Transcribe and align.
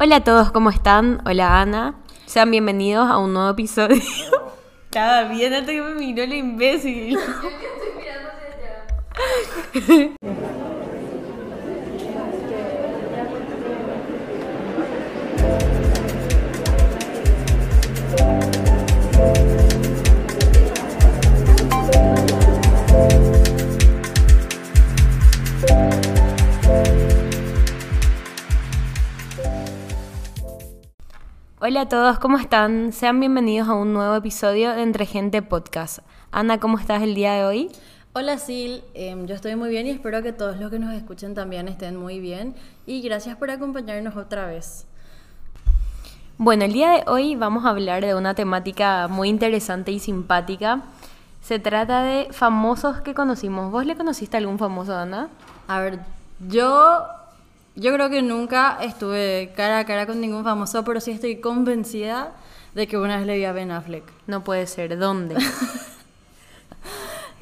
Hola 0.00 0.16
a 0.16 0.20
todos, 0.22 0.52
¿cómo 0.52 0.70
están? 0.70 1.20
Hola 1.26 1.60
Ana. 1.60 1.96
Sean 2.24 2.52
bienvenidos 2.52 3.10
a 3.10 3.18
un 3.18 3.32
nuevo 3.32 3.50
episodio. 3.50 4.00
Estaba 4.84 5.24
bien 5.24 5.52
hasta 5.52 5.72
que 5.72 5.82
me 5.82 5.94
miró 5.96 6.22
el 6.22 6.34
imbécil. 6.34 7.18
Hola 31.68 31.82
a 31.82 31.88
todos, 31.90 32.18
¿cómo 32.18 32.38
están? 32.38 32.94
Sean 32.94 33.20
bienvenidos 33.20 33.68
a 33.68 33.74
un 33.74 33.92
nuevo 33.92 34.14
episodio 34.14 34.72
de 34.72 34.80
Entre 34.80 35.04
Gente 35.04 35.42
Podcast. 35.42 35.98
Ana, 36.32 36.58
¿cómo 36.58 36.78
estás 36.78 37.02
el 37.02 37.14
día 37.14 37.34
de 37.34 37.44
hoy? 37.44 37.70
Hola 38.14 38.38
Sil, 38.40 38.80
Em, 38.94 39.26
yo 39.26 39.34
estoy 39.34 39.54
muy 39.54 39.68
bien 39.68 39.86
y 39.86 39.90
espero 39.90 40.22
que 40.22 40.32
todos 40.32 40.56
los 40.56 40.70
que 40.70 40.78
nos 40.78 40.94
escuchen 40.94 41.34
también 41.34 41.68
estén 41.68 41.94
muy 41.94 42.20
bien 42.20 42.54
y 42.86 43.02
gracias 43.02 43.36
por 43.36 43.50
acompañarnos 43.50 44.16
otra 44.16 44.46
vez. 44.46 44.86
Bueno, 46.38 46.64
el 46.64 46.72
día 46.72 46.88
de 46.88 47.04
hoy 47.06 47.36
vamos 47.36 47.66
a 47.66 47.68
hablar 47.68 48.02
de 48.02 48.14
una 48.14 48.32
temática 48.32 49.06
muy 49.06 49.28
interesante 49.28 49.92
y 49.92 49.98
simpática. 49.98 50.84
Se 51.42 51.58
trata 51.58 52.02
de 52.02 52.28
famosos 52.32 53.02
que 53.02 53.12
conocimos. 53.12 53.70
¿Vos 53.70 53.84
le 53.84 53.94
conociste 53.94 54.38
a 54.38 54.40
algún 54.40 54.58
famoso, 54.58 54.96
Ana? 54.96 55.28
A 55.66 55.80
ver, 55.80 56.00
yo, 56.48 57.06
yo 57.78 57.92
creo 57.92 58.10
que 58.10 58.22
nunca 58.22 58.78
estuve 58.82 59.52
cara 59.56 59.78
a 59.78 59.84
cara 59.84 60.06
con 60.06 60.20
ningún 60.20 60.42
famoso, 60.42 60.84
pero 60.84 61.00
sí 61.00 61.12
estoy 61.12 61.36
convencida 61.36 62.32
de 62.74 62.86
que 62.88 62.98
una 62.98 63.18
vez 63.18 63.26
le 63.26 63.36
vi 63.36 63.44
a 63.44 63.52
Ben 63.52 63.70
Affleck. 63.70 64.04
No 64.26 64.42
puede 64.42 64.66
ser, 64.66 64.98
¿dónde? 64.98 65.36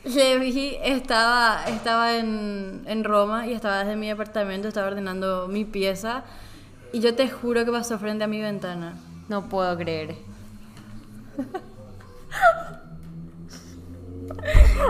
Le 0.05 0.39
vi, 0.39 0.77
estaba, 0.85 1.65
estaba 1.67 2.17
en, 2.17 2.83
en 2.87 3.03
Roma 3.03 3.49
y 3.49 3.55
estaba 3.55 3.81
desde 3.81 3.97
mi 3.97 4.07
departamento, 4.07 4.69
estaba 4.69 4.87
ordenando 4.87 5.49
mi 5.49 5.65
pieza 5.65 6.23
y 6.93 7.01
yo 7.01 7.17
te 7.17 7.29
juro 7.29 7.65
que 7.65 7.73
pasó 7.73 7.99
frente 7.99 8.23
a 8.23 8.29
mi 8.29 8.41
ventana. 8.41 8.95
No 9.29 9.49
puedo 9.49 9.77
creer. 9.77 10.15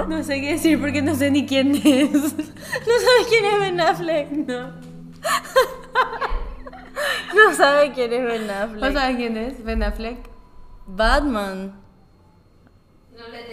No 0.08 0.22
sé 0.22 0.40
qué 0.40 0.52
decir 0.52 0.78
porque 0.80 1.00
no 1.00 1.14
sé 1.14 1.30
ni 1.30 1.46
quién 1.46 1.74
es. 1.74 1.82
¿No 2.12 2.20
sabes 2.20 3.26
quién 3.28 3.44
es 3.44 3.60
Ben 3.60 3.80
Affleck? 3.80 4.30
No. 4.30 4.85
No 7.34 7.54
sabe 7.54 7.92
quién 7.92 8.12
es 8.12 8.24
Ben 8.24 8.50
Affleck. 8.50 8.80
¿Vos 8.84 8.92
sabés 8.94 9.16
quién 9.16 9.36
es? 9.36 9.64
Ben 9.64 9.82
Affleck. 9.82 10.18
Batman. 10.86 11.74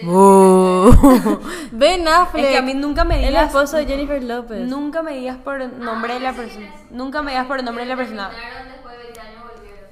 Oh. 0.06 0.90
Ben 1.72 2.06
Affleck. 2.08 2.44
Es 2.44 2.50
que 2.52 2.58
a 2.58 2.62
mí 2.62 2.74
nunca 2.74 3.04
me 3.04 3.20
El 3.22 3.28
digas. 3.28 3.46
esposo 3.46 3.76
de 3.76 3.86
Jennifer 3.86 4.22
López. 4.22 4.66
Nunca 4.68 5.02
me 5.02 5.12
digas 5.16 5.36
por 5.38 5.60
nombre 5.72 6.14
de 6.14 6.20
la 6.20 6.32
persona. 6.32 6.72
Nunca 6.90 7.22
me 7.22 7.32
digas 7.32 7.46
por 7.46 7.58
el 7.58 7.64
nombre 7.64 7.84
de 7.84 7.90
la 7.90 7.96
persona. 7.96 8.30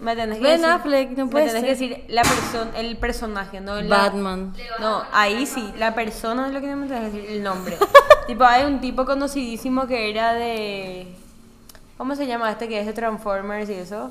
Me 0.00 0.16
tenés 0.16 0.38
que 0.38 0.42
Ben 0.42 0.60
decir, 0.60 0.66
Affleck, 0.74 1.10
no 1.16 1.30
puede 1.30 1.44
me 1.46 1.50
tenés 1.52 1.64
que 1.64 1.70
decir 1.70 2.04
la 2.08 2.22
persona, 2.22 2.70
el 2.76 2.96
personaje, 2.96 3.60
no 3.60 3.80
la- 3.80 3.96
Batman. 3.98 4.52
No, 4.80 5.02
ahí 5.12 5.46
sí, 5.46 5.72
la 5.78 5.94
persona 5.94 6.48
es 6.48 6.52
lo 6.52 6.60
que 6.60 6.66
no 6.66 6.76
me 6.76 6.88
tenés 6.88 7.12
que 7.12 7.18
decir, 7.20 7.30
el 7.36 7.42
nombre. 7.44 7.78
tipo, 8.26 8.42
hay 8.42 8.64
un 8.64 8.80
tipo 8.80 9.04
conocidísimo 9.04 9.86
que 9.86 10.10
era 10.10 10.32
de. 10.34 11.14
¿Cómo 12.02 12.16
se 12.16 12.26
llama 12.26 12.50
este 12.50 12.66
que 12.66 12.80
es 12.80 12.86
de 12.86 12.94
Transformers 12.94 13.70
y 13.70 13.74
eso? 13.74 14.10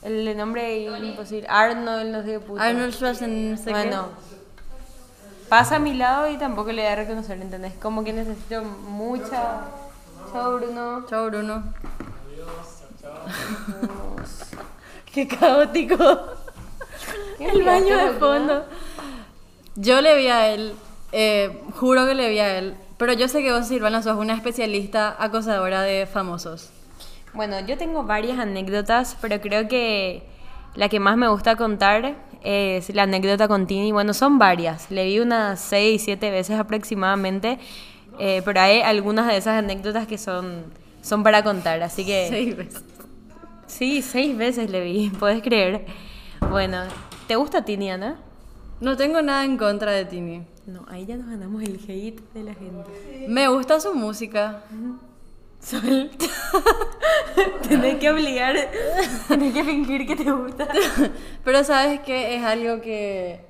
El 0.00 0.34
nombre 0.38 0.84
imposible. 0.84 1.46
Arnold, 1.50 2.10
no 2.10 2.22
sé 2.22 2.28
qué 2.30 2.40
puta. 2.40 2.64
Arnold 2.64 2.94
Schwarzenegger. 2.94 3.72
Bueno, 3.72 4.08
pasa 5.50 5.76
a 5.76 5.78
mi 5.80 5.92
lado 5.92 6.30
y 6.30 6.38
tampoco 6.38 6.72
le 6.72 6.80
voy 6.80 6.90
a 6.90 6.96
reconocer, 6.96 7.42
¿entendés? 7.42 7.74
Como 7.74 8.04
que 8.04 8.14
necesito 8.14 8.62
mucha. 8.64 9.66
Chao, 10.32 10.54
Bruno. 10.54 11.04
Chao, 11.06 11.26
Bruno. 11.26 11.74
Qué 15.12 15.28
caótico. 15.28 15.98
¿Qué 17.36 17.48
El 17.50 17.64
baño 17.64 17.98
de 17.98 18.12
fondo. 18.12 18.64
Yo 19.76 20.00
le 20.00 20.16
vi 20.16 20.28
a 20.28 20.48
él. 20.48 20.72
eh, 21.12 21.64
juro 21.78 22.06
que 22.06 22.14
le 22.14 22.30
vi 22.30 22.38
a 22.38 22.56
él. 22.56 22.74
Pero 22.96 23.12
yo 23.12 23.28
sé 23.28 23.42
que 23.42 23.52
vos, 23.52 23.68
Silvana, 23.68 24.00
sos 24.00 24.16
una 24.16 24.32
especialista 24.32 25.14
acosadora 25.22 25.82
de 25.82 26.06
famosos. 26.06 26.70
Bueno, 27.34 27.60
yo 27.60 27.76
tengo 27.76 28.04
varias 28.04 28.38
anécdotas, 28.38 29.16
pero 29.20 29.40
creo 29.40 29.66
que 29.66 30.22
la 30.74 30.88
que 30.88 31.00
más 31.00 31.16
me 31.16 31.28
gusta 31.28 31.56
contar 31.56 32.16
es 32.42 32.94
la 32.94 33.02
anécdota 33.04 33.48
con 33.48 33.66
Tini. 33.66 33.90
Bueno, 33.90 34.14
son 34.14 34.38
varias. 34.38 34.90
Le 34.90 35.04
vi 35.06 35.18
unas 35.18 35.60
6, 35.60 36.02
7 36.04 36.30
veces 36.30 36.58
aproximadamente, 36.58 37.58
eh, 38.18 38.42
pero 38.44 38.60
hay 38.60 38.82
algunas 38.82 39.26
de 39.26 39.36
esas 39.36 39.58
anécdotas 39.58 40.06
que 40.06 40.16
son, 40.16 40.64
son 41.02 41.22
para 41.22 41.42
contar. 41.42 41.82
Así 41.82 42.04
que... 42.04 42.26
Seis 42.30 42.56
veces. 42.56 42.84
Sí, 43.66 44.02
seis 44.02 44.36
veces 44.36 44.70
le 44.70 44.84
vi, 44.84 45.10
puedes 45.18 45.42
creer. 45.42 45.86
Bueno, 46.48 46.82
¿te 47.26 47.34
gusta 47.34 47.64
Tini, 47.64 47.90
Ana? 47.90 48.20
No 48.80 48.96
tengo 48.96 49.20
nada 49.20 49.44
en 49.44 49.56
contra 49.56 49.90
de 49.90 50.04
Tini. 50.04 50.42
No, 50.66 50.84
ahí 50.88 51.06
ya 51.06 51.16
nos 51.16 51.28
ganamos 51.28 51.60
el 51.62 51.80
hate 51.88 52.20
de 52.34 52.44
la 52.44 52.54
gente. 52.54 53.26
Me 53.28 53.48
gusta 53.48 53.80
su 53.80 53.94
música. 53.94 54.62
Sol. 55.64 56.10
tenés 57.68 57.96
que 57.96 58.10
obligar, 58.10 58.54
tenés 59.28 59.54
que 59.54 59.64
fingir 59.64 60.06
que 60.06 60.14
te 60.14 60.30
gusta. 60.30 60.68
Pero 61.42 61.64
sabes 61.64 62.00
que 62.00 62.36
es 62.36 62.44
algo 62.44 62.82
que 62.82 63.46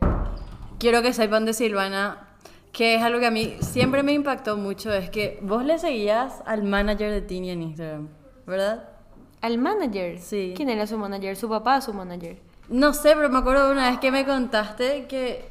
quiero 0.78 1.02
que 1.02 1.12
sepan 1.12 1.44
de 1.44 1.52
Silvana, 1.52 2.28
que 2.72 2.94
es 2.94 3.02
algo 3.02 3.18
que 3.18 3.26
a 3.26 3.30
mí 3.32 3.56
siempre 3.60 4.04
me 4.04 4.12
impactó 4.12 4.56
mucho, 4.56 4.92
es 4.92 5.10
que 5.10 5.40
vos 5.42 5.64
le 5.64 5.78
seguías 5.78 6.40
al 6.46 6.62
manager 6.62 7.10
de 7.10 7.20
Tini 7.20 7.50
en 7.50 7.62
Instagram, 7.62 8.08
¿verdad? 8.46 8.88
¿Al 9.40 9.58
manager? 9.58 10.20
Sí. 10.20 10.54
¿Quién 10.56 10.68
era 10.70 10.86
su 10.86 10.96
manager? 10.96 11.36
¿Su 11.36 11.48
papá 11.48 11.78
o 11.78 11.80
su 11.80 11.92
manager? 11.92 12.38
No 12.68 12.94
sé, 12.94 13.14
pero 13.16 13.28
me 13.28 13.38
acuerdo 13.38 13.66
de 13.66 13.72
una 13.72 13.90
vez 13.90 13.98
que 13.98 14.12
me 14.12 14.24
contaste 14.24 15.06
que 15.06 15.44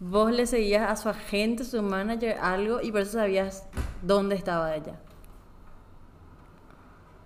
vos 0.00 0.32
le 0.32 0.46
seguías 0.46 0.90
a 0.90 0.96
su 0.96 1.08
agente, 1.08 1.64
su 1.64 1.80
manager, 1.80 2.38
algo, 2.40 2.80
y 2.82 2.90
por 2.90 3.02
eso 3.02 3.12
sabías 3.12 3.64
dónde 4.02 4.34
estaba 4.34 4.74
ella. 4.74 4.96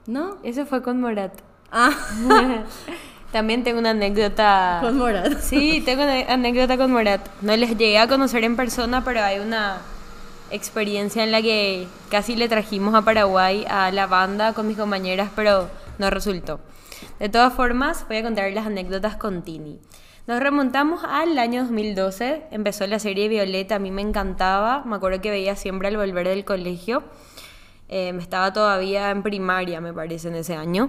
¿No? 0.06 0.36
Eso 0.42 0.66
fue 0.66 0.82
con 0.82 1.00
Morat. 1.00 1.32
Ah, 1.70 1.90
También 3.32 3.64
tengo 3.64 3.78
una 3.78 3.90
anécdota. 3.90 4.78
con 4.82 4.98
Morat. 4.98 5.38
Sí, 5.40 5.82
tengo 5.84 6.02
una 6.02 6.20
anécdota 6.32 6.76
con 6.76 6.92
Morat. 6.92 7.26
No 7.40 7.56
les 7.56 7.70
llegué 7.70 7.98
a 7.98 8.06
conocer 8.06 8.44
en 8.44 8.56
persona, 8.56 9.04
pero 9.04 9.22
hay 9.22 9.38
una 9.38 9.78
experiencia 10.50 11.24
en 11.24 11.32
la 11.32 11.40
que 11.40 11.86
casi 12.10 12.36
le 12.36 12.48
trajimos 12.48 12.94
a 12.94 13.02
Paraguay 13.02 13.64
a 13.70 13.90
la 13.90 14.06
banda 14.06 14.52
con 14.52 14.66
mis 14.68 14.76
compañeras, 14.76 15.30
pero 15.34 15.70
no 15.98 16.10
resultó. 16.10 16.60
De 17.18 17.28
todas 17.30 17.54
formas, 17.54 18.04
voy 18.06 18.18
a 18.18 18.22
contar 18.22 18.52
las 18.52 18.66
anécdotas 18.66 19.16
con 19.16 19.42
Tini. 19.42 19.78
Nos 20.26 20.40
remontamos 20.40 21.02
al 21.02 21.36
año 21.38 21.62
2012, 21.62 22.44
empezó 22.50 22.86
la 22.86 22.98
serie 22.98 23.28
Violeta, 23.28 23.76
a 23.76 23.78
mí 23.78 23.90
me 23.90 24.02
encantaba, 24.02 24.84
me 24.84 24.94
acuerdo 24.96 25.20
que 25.20 25.30
veía 25.30 25.56
siempre 25.56 25.88
al 25.88 25.96
volver 25.96 26.28
del 26.28 26.44
colegio. 26.44 27.02
Eh, 27.94 28.10
estaba 28.18 28.54
todavía 28.54 29.10
en 29.10 29.22
primaria, 29.22 29.82
me 29.82 29.92
parece, 29.92 30.28
en 30.28 30.36
ese 30.36 30.56
año. 30.56 30.88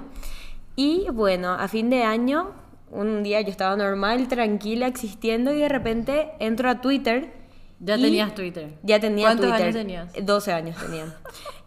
Y 0.78 1.08
bueno, 1.12 1.52
a 1.52 1.68
fin 1.68 1.90
de 1.90 2.04
año, 2.04 2.52
un 2.92 3.24
día 3.24 3.42
yo 3.42 3.50
estaba 3.50 3.76
normal, 3.76 4.30
tranquila, 4.30 4.88
existiendo, 4.88 5.54
y 5.54 5.58
de 5.58 5.68
repente 5.68 6.32
entro 6.40 6.70
a 6.70 6.80
Twitter. 6.80 7.34
Ya 7.82 7.98
tenías 7.98 8.34
Twitter. 8.34 8.78
Ya 8.84 9.02
tenía 9.02 9.28
¿Cuántos 9.28 9.48
Twitter. 9.50 9.64
años 9.64 9.76
tenías? 9.76 10.26
12 10.26 10.54
años 10.54 10.78
tenía. 10.78 11.06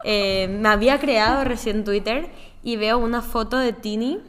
Eh, 0.08 0.46
me 0.48 0.68
había 0.68 1.00
creado 1.00 1.42
recién 1.42 1.82
Twitter 1.82 2.28
y 2.62 2.76
veo 2.76 2.96
una 2.96 3.22
foto 3.22 3.58
de 3.58 3.72
Tini 3.72 4.20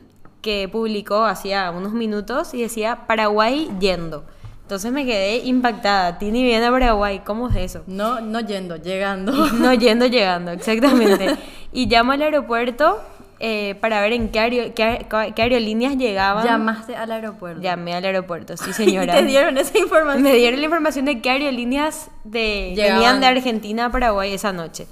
que 0.41 0.67
publicó 0.67 1.25
hacía 1.25 1.69
unos 1.69 1.93
minutos 1.93 2.55
y 2.55 2.63
decía 2.63 3.05
Paraguay 3.05 3.69
yendo. 3.79 4.25
Entonces 4.67 4.91
me 4.91 5.05
quedé 5.05 5.37
impactada. 5.45 6.17
Tini 6.19 6.43
viene 6.43 6.65
a 6.65 6.69
Paraguay, 6.71 7.21
¿cómo 7.23 7.47
es 7.47 7.55
eso? 7.55 7.83
No, 7.87 8.19
no 8.19 8.41
yendo, 8.41 8.75
llegando. 8.75 9.31
No 9.53 9.73
yendo, 9.73 10.05
llegando, 10.15 10.51
exactamente. 10.51 11.37
Y 11.71 11.85
llamo 11.87 12.11
al 12.11 12.21
aeropuerto 12.21 12.99
eh, 13.39 13.75
para 13.79 14.01
ver 14.01 14.11
en 14.11 14.27
qué, 14.27 14.39
aero- 14.41 14.73
qué- 14.75 15.05
qué 15.33 15.41
aerolíneas 15.41 15.95
llegaban. 15.95 16.43
Llamaste 16.45 16.97
al 16.97 17.13
aeropuerto. 17.13 17.61
Llamé 17.61 17.93
al 17.93 18.03
aeropuerto, 18.03 18.57
sí 18.57 18.65
Y 18.71 18.73
señora. 18.73 19.13
te 19.15 19.23
dieron 19.23 19.57
esa 19.57 19.77
información. 19.77 20.21
Me 20.23 20.33
dieron 20.35 20.59
la 20.59 20.65
información 20.65 21.05
de 21.05 21.21
qué 21.21 21.29
aerolíneas 21.29 22.09
de, 22.25 22.73
Llegaban. 22.75 22.95
venían 22.95 23.19
de 23.21 23.25
Argentina 23.27 23.85
a 23.85 23.89
Paraguay 23.89 24.33
esa 24.33 24.51
noche. 24.51 24.85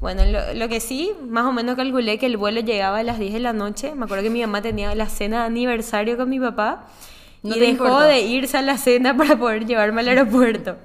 Bueno, 0.00 0.24
lo, 0.24 0.54
lo 0.54 0.68
que 0.70 0.80
sí, 0.80 1.12
más 1.28 1.44
o 1.44 1.52
menos 1.52 1.76
calculé 1.76 2.16
que 2.16 2.24
el 2.24 2.38
vuelo 2.38 2.62
llegaba 2.62 3.00
a 3.00 3.02
las 3.02 3.18
10 3.18 3.34
de 3.34 3.40
la 3.40 3.52
noche. 3.52 3.94
Me 3.94 4.06
acuerdo 4.06 4.22
que 4.24 4.30
mi 4.30 4.40
mamá 4.40 4.62
tenía 4.62 4.94
la 4.94 5.10
cena 5.10 5.40
de 5.40 5.44
aniversario 5.48 6.16
con 6.16 6.30
mi 6.30 6.40
papá 6.40 6.86
No 7.42 7.56
y 7.56 7.60
dejó 7.60 7.70
importó. 7.84 8.00
de 8.00 8.20
irse 8.20 8.58
a 8.58 8.62
la 8.62 8.76
cena 8.78 9.16
para 9.16 9.36
poder 9.36 9.66
llevarme 9.66 10.00
al 10.02 10.08
aeropuerto. 10.08 10.76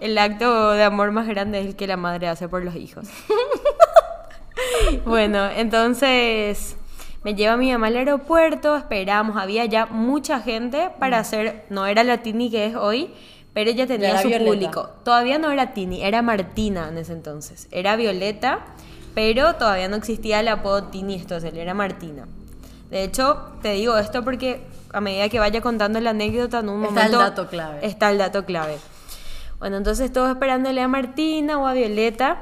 El 0.00 0.16
acto 0.16 0.70
de 0.72 0.84
amor 0.84 1.10
más 1.10 1.26
grande 1.26 1.60
es 1.60 1.66
el 1.66 1.76
que 1.76 1.86
la 1.88 1.96
madre 1.96 2.28
hace 2.28 2.48
por 2.48 2.62
los 2.64 2.76
hijos. 2.76 3.08
bueno, 5.04 5.48
entonces 5.50 6.76
Me 7.24 7.34
lleva 7.34 7.56
mi 7.56 7.72
mamá 7.72 7.88
al 7.88 7.96
aeropuerto, 7.96 8.76
esperamos, 8.76 9.36
había 9.36 9.64
ya 9.64 9.86
mucha 9.86 10.40
gente 10.40 10.90
para 11.00 11.18
hacer, 11.18 11.64
no 11.68 11.84
era 11.86 12.04
la 12.04 12.18
Tini 12.22 12.48
que 12.48 12.66
es 12.66 12.76
hoy, 12.76 13.10
pero 13.52 13.70
ella 13.70 13.88
tenía 13.88 14.10
era 14.10 14.22
su 14.22 14.28
Violeta. 14.28 14.50
público. 14.52 14.90
Todavía 15.04 15.38
no 15.38 15.50
era 15.50 15.74
Tini, 15.74 16.00
era 16.04 16.22
Martina 16.22 16.88
en 16.88 16.96
ese 16.96 17.12
entonces. 17.12 17.66
Era 17.72 17.96
Violeta, 17.96 18.60
pero 19.14 19.56
todavía 19.56 19.88
no 19.88 19.96
existía 19.96 20.38
el 20.38 20.46
apodo 20.48 20.84
Tini 20.84 21.18
Stossel, 21.18 21.56
era 21.58 21.74
Martina. 21.74 22.28
De 22.88 23.02
hecho, 23.02 23.52
te 23.62 23.72
digo 23.72 23.98
esto 23.98 24.22
porque 24.22 24.62
a 24.92 25.00
medida 25.00 25.28
que 25.28 25.38
vaya 25.38 25.60
contando 25.60 26.00
la 26.00 26.10
anécdota 26.10 26.60
en 26.60 26.68
un 26.68 26.84
Está 26.84 27.06
el 27.06 27.12
momento... 27.12 27.18
dato 27.18 27.48
clave. 27.48 27.78
Está 27.86 28.10
el 28.10 28.18
dato 28.18 28.44
clave. 28.44 28.78
Bueno, 29.58 29.76
entonces 29.76 30.12
todos 30.12 30.30
esperándole 30.30 30.80
a 30.80 30.88
Martina 30.88 31.58
o 31.58 31.66
a 31.66 31.72
Violeta. 31.72 32.38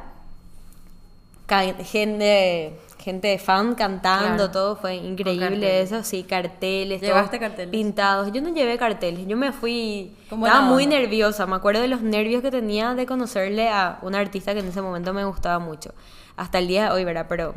Gente, 1.48 2.76
gente 2.98 3.28
de 3.28 3.38
fan 3.38 3.76
cantando, 3.76 4.34
Claro. 4.36 4.50
todo 4.50 4.76
fue 4.76 4.96
increíble 4.96 5.80
eso, 5.80 6.02
sí, 6.02 6.24
carteles, 6.24 7.00
¿Llevaste 7.00 7.38
carteles? 7.38 7.70
pintados. 7.70 8.32
Yo 8.32 8.42
no 8.42 8.48
llevé 8.52 8.76
carteles, 8.78 9.28
yo 9.28 9.36
me 9.36 9.52
fui, 9.52 10.12
estaba 10.24 10.62
muy 10.62 10.84
onda. 10.84 10.98
nerviosa, 10.98 11.46
me 11.46 11.54
acuerdo 11.54 11.80
de 11.82 11.88
los 11.88 12.00
nervios 12.02 12.42
que 12.42 12.50
tenía 12.50 12.94
de 12.94 13.06
conocerle 13.06 13.68
a 13.68 13.98
una 14.02 14.18
artista 14.18 14.54
que 14.54 14.60
en 14.60 14.66
ese 14.68 14.82
momento 14.82 15.12
me 15.14 15.24
gustaba 15.24 15.60
mucho. 15.60 15.94
Hasta 16.36 16.58
el 16.58 16.66
día 16.66 16.86
de 16.86 16.90
hoy, 16.90 17.04
¿verdad? 17.04 17.26
Pero 17.28 17.54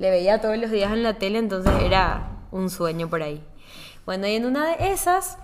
le 0.00 0.10
veía 0.10 0.40
todos 0.40 0.58
los 0.58 0.70
días 0.72 0.90
en 0.92 1.04
la 1.04 1.14
tele, 1.14 1.38
entonces 1.38 1.72
era 1.82 2.30
un 2.50 2.68
sueño 2.68 3.08
por 3.08 3.22
ahí. 3.22 3.40
Bueno, 4.10 4.26
y 4.26 4.34
en 4.34 4.44
una 4.44 4.66
de 4.66 4.90
esas, 4.90 5.38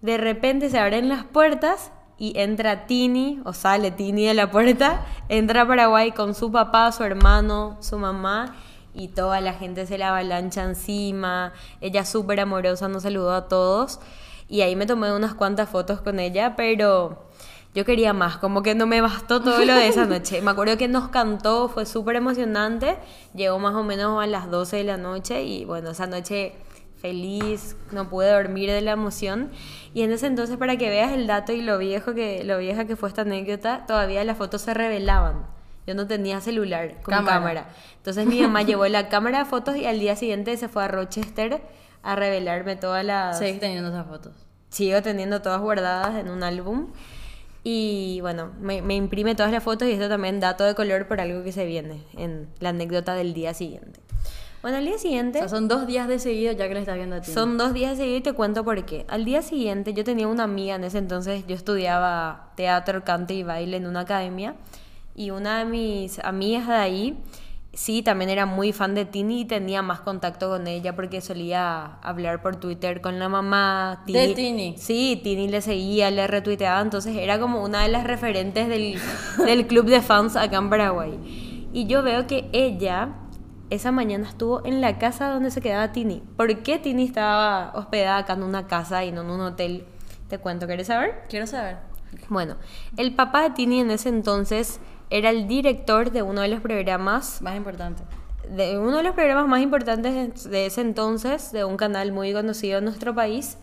de 0.00 0.16
repente 0.16 0.70
se 0.70 0.78
abren 0.78 1.10
las 1.10 1.24
puertas 1.24 1.92
y 2.16 2.32
entra 2.38 2.86
Tini, 2.86 3.42
o 3.44 3.52
sale 3.52 3.90
Tini 3.90 4.24
de 4.24 4.32
la 4.32 4.50
puerta, 4.50 5.04
entra 5.28 5.60
a 5.60 5.68
Paraguay 5.68 6.12
con 6.12 6.34
su 6.34 6.50
papá, 6.50 6.90
su 6.92 7.04
hermano, 7.04 7.76
su 7.80 7.98
mamá, 7.98 8.56
y 8.94 9.08
toda 9.08 9.42
la 9.42 9.52
gente 9.52 9.86
se 9.86 9.98
la 9.98 10.08
avalancha 10.08 10.62
encima. 10.62 11.52
Ella 11.82 12.06
súper 12.06 12.40
amorosa, 12.40 12.88
nos 12.88 13.02
saludó 13.02 13.34
a 13.34 13.48
todos. 13.48 14.00
Y 14.48 14.62
ahí 14.62 14.74
me 14.74 14.86
tomé 14.86 15.12
unas 15.12 15.34
cuantas 15.34 15.68
fotos 15.68 16.00
con 16.00 16.20
ella, 16.20 16.56
pero 16.56 17.26
yo 17.74 17.84
quería 17.84 18.14
más, 18.14 18.38
como 18.38 18.62
que 18.62 18.74
no 18.74 18.86
me 18.86 19.02
bastó 19.02 19.42
todo 19.42 19.62
lo 19.62 19.74
de 19.74 19.88
esa 19.88 20.06
noche. 20.06 20.40
Me 20.40 20.52
acuerdo 20.52 20.78
que 20.78 20.88
nos 20.88 21.10
cantó, 21.10 21.68
fue 21.68 21.84
súper 21.84 22.16
emocionante. 22.16 22.96
Llegó 23.34 23.58
más 23.58 23.74
o 23.74 23.82
menos 23.82 24.24
a 24.24 24.26
las 24.26 24.50
12 24.50 24.78
de 24.78 24.84
la 24.84 24.96
noche 24.96 25.42
y 25.42 25.66
bueno, 25.66 25.90
esa 25.90 26.06
noche 26.06 26.54
feliz, 27.02 27.76
no 27.90 28.08
pude 28.08 28.30
dormir 28.30 28.70
de 28.70 28.80
la 28.80 28.92
emoción. 28.92 29.50
Y 29.92 30.02
en 30.02 30.12
ese 30.12 30.28
entonces, 30.28 30.56
para 30.56 30.78
que 30.78 30.88
veas 30.88 31.12
el 31.12 31.26
dato 31.26 31.52
y 31.52 31.60
lo 31.60 31.76
viejo 31.76 32.14
que, 32.14 32.44
lo 32.44 32.56
vieja 32.56 32.86
que 32.86 32.96
fue 32.96 33.08
esta 33.10 33.22
anécdota, 33.22 33.84
todavía 33.86 34.24
las 34.24 34.38
fotos 34.38 34.62
se 34.62 34.72
revelaban. 34.72 35.44
Yo 35.86 35.94
no 35.94 36.06
tenía 36.06 36.40
celular 36.40 37.02
con 37.02 37.12
Cámara. 37.12 37.34
cámara. 37.34 37.66
Entonces 37.96 38.24
mi 38.24 38.40
mamá 38.40 38.62
llevó 38.62 38.86
la 38.86 39.08
cámara 39.08 39.40
de 39.40 39.44
fotos 39.44 39.76
y 39.76 39.84
al 39.84 39.98
día 39.98 40.14
siguiente 40.14 40.56
se 40.56 40.68
fue 40.68 40.84
a 40.84 40.88
Rochester 40.88 41.60
a 42.04 42.16
revelarme 42.16 42.76
todas 42.76 43.04
las... 43.04 43.38
Seguís 43.38 43.60
teniendo 43.60 43.88
esas 43.88 44.06
fotos. 44.06 44.32
Sigo 44.70 45.02
teniendo 45.02 45.42
todas 45.42 45.60
guardadas 45.60 46.16
en 46.16 46.30
un 46.30 46.44
álbum. 46.44 46.92
Y 47.64 48.20
bueno, 48.22 48.52
me, 48.60 48.80
me 48.80 48.94
imprime 48.94 49.34
todas 49.34 49.52
las 49.52 49.62
fotos 49.62 49.88
y 49.88 49.92
esto 49.92 50.08
también 50.08 50.40
dato 50.40 50.64
de 50.64 50.74
color 50.74 51.06
por 51.06 51.20
algo 51.20 51.42
que 51.42 51.52
se 51.52 51.66
viene 51.66 52.04
en 52.16 52.48
la 52.60 52.70
anécdota 52.70 53.14
del 53.14 53.34
día 53.34 53.52
siguiente. 53.54 54.00
Bueno, 54.62 54.78
al 54.78 54.84
día 54.84 54.94
O 54.94 54.98
siguiente... 54.98 55.40
sea, 55.40 55.48
son 55.48 55.66
dos 55.66 55.86
días 55.86 56.06
de 56.06 56.20
seguido 56.20 56.52
ya 56.52 56.68
que 56.68 56.74
le 56.74 56.80
estás 56.80 56.96
viendo 56.96 57.16
a 57.16 57.20
ti. 57.20 57.32
Son 57.32 57.58
dos 57.58 57.74
días 57.74 57.96
seguidos 57.96 58.20
y 58.20 58.22
te 58.22 58.32
cuento 58.32 58.64
por 58.64 58.84
qué. 58.84 59.04
Al 59.08 59.24
día 59.24 59.42
siguiente 59.42 59.92
yo 59.92 60.04
tenía 60.04 60.28
una 60.28 60.44
amiga, 60.44 60.76
en 60.76 60.84
ese 60.84 60.98
entonces 60.98 61.44
yo 61.48 61.54
estudiaba 61.56 62.52
teatro, 62.54 63.02
canto 63.04 63.32
y 63.32 63.42
baile 63.42 63.76
en 63.76 63.86
una 63.86 64.00
academia 64.00 64.54
y 65.14 65.30
una 65.30 65.58
de 65.58 65.64
mis 65.64 66.18
amigas 66.20 66.68
de 66.68 66.74
ahí 66.74 67.18
sí 67.74 68.02
también 68.02 68.30
era 68.30 68.46
muy 68.46 68.72
fan 68.72 68.94
de 68.94 69.04
Tini 69.04 69.40
y 69.40 69.44
tenía 69.46 69.82
más 69.82 70.00
contacto 70.00 70.50
con 70.50 70.66
ella 70.66 70.94
porque 70.94 71.20
solía 71.20 71.96
hablar 72.02 72.42
por 72.42 72.56
Twitter 72.56 73.00
con 73.00 73.18
la 73.18 73.28
mamá. 73.28 74.04
¿De 74.06 74.34
Tini? 74.34 74.74
Sí, 74.76 75.20
Tini 75.24 75.48
le 75.48 75.60
seguía, 75.60 76.10
le 76.10 76.26
retuiteaba, 76.26 76.80
entonces 76.80 77.16
era 77.16 77.40
como 77.40 77.62
una 77.64 77.82
de 77.82 77.88
las 77.88 78.04
referentes 78.04 78.68
del, 78.68 78.98
del 79.44 79.66
club 79.66 79.86
de 79.86 80.02
fans 80.02 80.36
acá 80.36 80.58
en 80.58 80.70
Paraguay. 80.70 81.68
Y 81.72 81.86
yo 81.86 82.02
veo 82.02 82.26
que 82.26 82.48
ella 82.52 83.14
esa 83.74 83.90
mañana 83.90 84.28
estuvo 84.28 84.64
en 84.66 84.82
la 84.82 84.98
casa 84.98 85.30
donde 85.30 85.50
se 85.50 85.62
quedaba 85.62 85.92
Tini. 85.92 86.22
¿Por 86.36 86.62
qué 86.62 86.78
Tini 86.78 87.04
estaba 87.04 87.72
hospedada 87.74 88.18
acá 88.18 88.34
en 88.34 88.42
una 88.42 88.66
casa 88.66 89.02
y 89.04 89.12
no 89.12 89.22
en 89.22 89.30
un 89.30 89.40
hotel? 89.40 89.86
Te 90.28 90.36
cuento, 90.38 90.66
¿quieres 90.66 90.88
saber? 90.88 91.22
Quiero 91.30 91.46
saber. 91.46 91.78
Bueno, 92.28 92.56
el 92.98 93.14
papá 93.14 93.42
de 93.42 93.50
Tini 93.50 93.80
en 93.80 93.90
ese 93.90 94.10
entonces 94.10 94.78
era 95.08 95.30
el 95.30 95.48
director 95.48 96.10
de 96.10 96.20
uno 96.20 96.42
de 96.42 96.48
los 96.48 96.60
programas 96.60 97.40
Más 97.40 97.56
importante. 97.56 98.02
de 98.50 98.78
uno 98.78 98.98
de 98.98 99.02
los 99.04 99.14
programas 99.14 99.48
más 99.48 99.62
importantes 99.62 100.44
de 100.50 100.66
ese 100.66 100.80
entonces, 100.82 101.52
de 101.52 101.64
un 101.64 101.78
canal 101.78 102.12
muy 102.12 102.32
conocido 102.34 102.78
en 102.78 102.84
nuestro 102.84 103.14
país. 103.14 103.56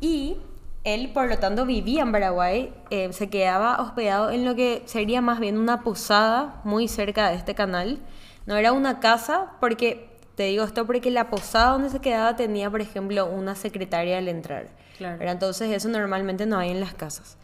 Y 0.00 0.38
él, 0.82 1.12
por 1.12 1.28
lo 1.28 1.38
tanto, 1.38 1.66
vivía 1.66 2.02
en 2.02 2.10
Paraguay, 2.10 2.74
eh, 2.90 3.12
se 3.12 3.30
quedaba 3.30 3.80
hospedado 3.80 4.30
en 4.30 4.44
lo 4.44 4.56
que 4.56 4.82
sería 4.86 5.20
más 5.20 5.38
bien 5.38 5.56
una 5.56 5.82
posada 5.82 6.60
muy 6.64 6.88
cerca 6.88 7.28
de 7.28 7.36
este 7.36 7.54
canal. 7.54 8.00
No 8.46 8.56
era 8.56 8.72
una 8.72 9.00
casa, 9.00 9.52
porque, 9.60 10.08
te 10.34 10.44
digo 10.44 10.64
esto, 10.64 10.86
porque 10.86 11.10
la 11.10 11.30
posada 11.30 11.72
donde 11.72 11.90
se 11.90 12.00
quedaba 12.00 12.36
tenía, 12.36 12.70
por 12.70 12.80
ejemplo, 12.80 13.26
una 13.26 13.54
secretaria 13.54 14.18
al 14.18 14.28
entrar. 14.28 14.68
Claro. 14.98 15.18
¿verdad? 15.18 15.34
Entonces 15.34 15.70
eso 15.70 15.88
normalmente 15.88 16.46
no 16.46 16.58
hay 16.58 16.70
en 16.70 16.80
las 16.80 16.94
casas. 16.94 17.36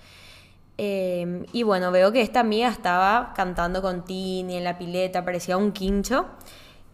Eh, 0.79 1.47
y 1.53 1.63
bueno, 1.63 1.91
veo 1.91 2.13
que 2.13 2.21
esta 2.21 2.41
amiga 2.41 2.69
estaba 2.69 3.33
cantando 3.35 3.81
con 3.81 4.05
Tini 4.05 4.57
en 4.57 4.65
la 4.65 4.77
pileta, 4.77 5.25
parecía 5.25 5.57
un 5.57 5.73
quincho. 5.73 6.27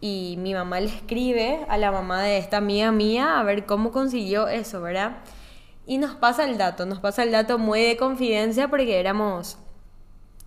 Y 0.01 0.37
mi 0.39 0.53
mamá 0.53 0.81
le 0.81 0.87
escribe 0.89 1.65
a 1.69 1.79
la 1.79 1.93
mamá 1.93 2.23
de 2.23 2.39
esta 2.39 2.57
amiga 2.57 2.91
mía 2.91 3.39
a 3.39 3.43
ver 3.45 3.67
cómo 3.67 3.93
consiguió 3.93 4.49
eso, 4.49 4.81
¿verdad? 4.81 5.19
Y 5.87 5.99
nos 5.99 6.15
pasa 6.17 6.45
el 6.45 6.59
dato, 6.59 6.87
nos 6.87 6.99
pasa 6.99 7.23
el 7.23 7.31
dato 7.31 7.59
muy 7.59 7.81
de 7.83 7.97
confidencia 7.97 8.69
porque 8.69 8.99
éramos 8.99 9.59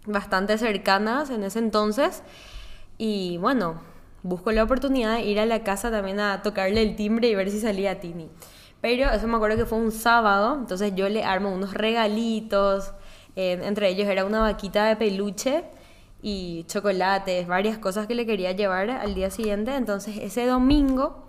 bastante 0.05 0.57
cercanas 0.57 1.29
en 1.29 1.43
ese 1.43 1.59
entonces. 1.59 2.21
Y 2.97 3.37
bueno, 3.37 3.81
busco 4.23 4.51
la 4.51 4.63
oportunidad 4.63 5.15
de 5.17 5.23
ir 5.23 5.39
a 5.39 5.45
la 5.45 5.63
casa 5.63 5.91
también 5.91 6.19
a 6.19 6.41
tocarle 6.41 6.81
el 6.81 6.95
timbre 6.95 7.27
y 7.27 7.35
ver 7.35 7.49
si 7.51 7.59
salía 7.59 7.99
Tini. 7.99 8.29
Pero 8.81 9.09
eso 9.11 9.27
me 9.27 9.35
acuerdo 9.35 9.57
que 9.57 9.65
fue 9.65 9.77
un 9.77 9.91
sábado, 9.91 10.55
entonces 10.59 10.93
yo 10.95 11.09
le 11.09 11.23
armo 11.23 11.51
unos 11.51 11.73
regalitos. 11.73 12.93
entre 13.35 13.89
ellos 13.89 14.07
era 14.07 14.25
una 14.25 14.41
vaquita 14.41 14.85
de 14.85 14.95
peluche 14.95 15.63
y 16.21 16.65
chocolates, 16.67 17.47
varias 17.47 17.77
cosas 17.77 18.07
que 18.07 18.15
le 18.15 18.25
quería 18.25 18.51
llevar 18.51 18.89
al 18.89 19.15
día 19.15 19.29
siguiente. 19.29 19.75
Entonces 19.75 20.17
ese 20.17 20.45
domingo 20.45 21.25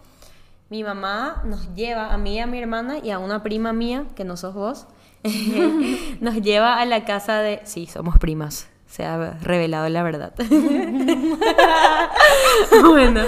mi 0.69 0.83
mamá 0.83 1.43
nos 1.45 1.75
lleva, 1.75 2.13
a 2.13 2.19
mí 2.19 2.41
a 2.41 2.47
mi 2.47 2.59
hermana 2.59 2.99
y 2.99 3.11
a 3.11 3.19
una 3.19 3.43
prima 3.43 3.73
mía, 3.73 4.07
que 4.17 4.25
no 4.25 4.37
sos 4.37 4.55
vos, 4.55 4.87
nos 6.21 6.35
lleva 6.43 6.81
a 6.81 6.85
la 6.85 7.05
casa 7.05 7.41
de... 7.41 7.61
Sí, 7.65 7.87
somos 7.87 8.19
primas, 8.19 8.69
se 8.97 9.05
ha 9.05 9.37
revelado 9.43 9.89
la 9.91 10.03
verdad. 10.03 10.33
bueno, 12.83 13.21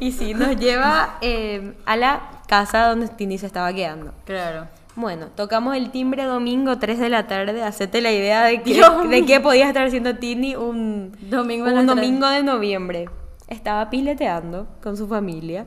y 0.00 0.12
sí, 0.12 0.32
nos 0.32 0.56
lleva 0.56 1.18
eh, 1.20 1.74
a 1.84 1.98
la 1.98 2.40
casa 2.48 2.88
donde 2.88 3.08
Tini 3.08 3.36
se 3.36 3.44
estaba 3.44 3.70
quedando. 3.74 4.14
Claro. 4.24 4.68
Bueno, 4.96 5.26
tocamos 5.36 5.76
el 5.76 5.90
timbre 5.90 6.24
domingo 6.24 6.78
3 6.78 6.98
de 6.98 7.10
la 7.10 7.26
tarde, 7.26 7.62
hacete 7.62 8.00
la 8.00 8.10
idea 8.10 8.44
de, 8.44 8.62
que, 8.62 8.82
de 9.10 9.26
qué 9.26 9.40
podía 9.40 9.68
estar 9.68 9.86
haciendo 9.86 10.16
Tini 10.16 10.56
un 10.56 11.14
Domingo 11.28 11.66
un 11.66 11.86
domingo 11.86 12.26
de 12.28 12.42
noviembre. 12.42 13.10
Estaba 13.48 13.90
pileteando 13.90 14.66
con 14.82 14.96
su 14.96 15.08
familia 15.08 15.66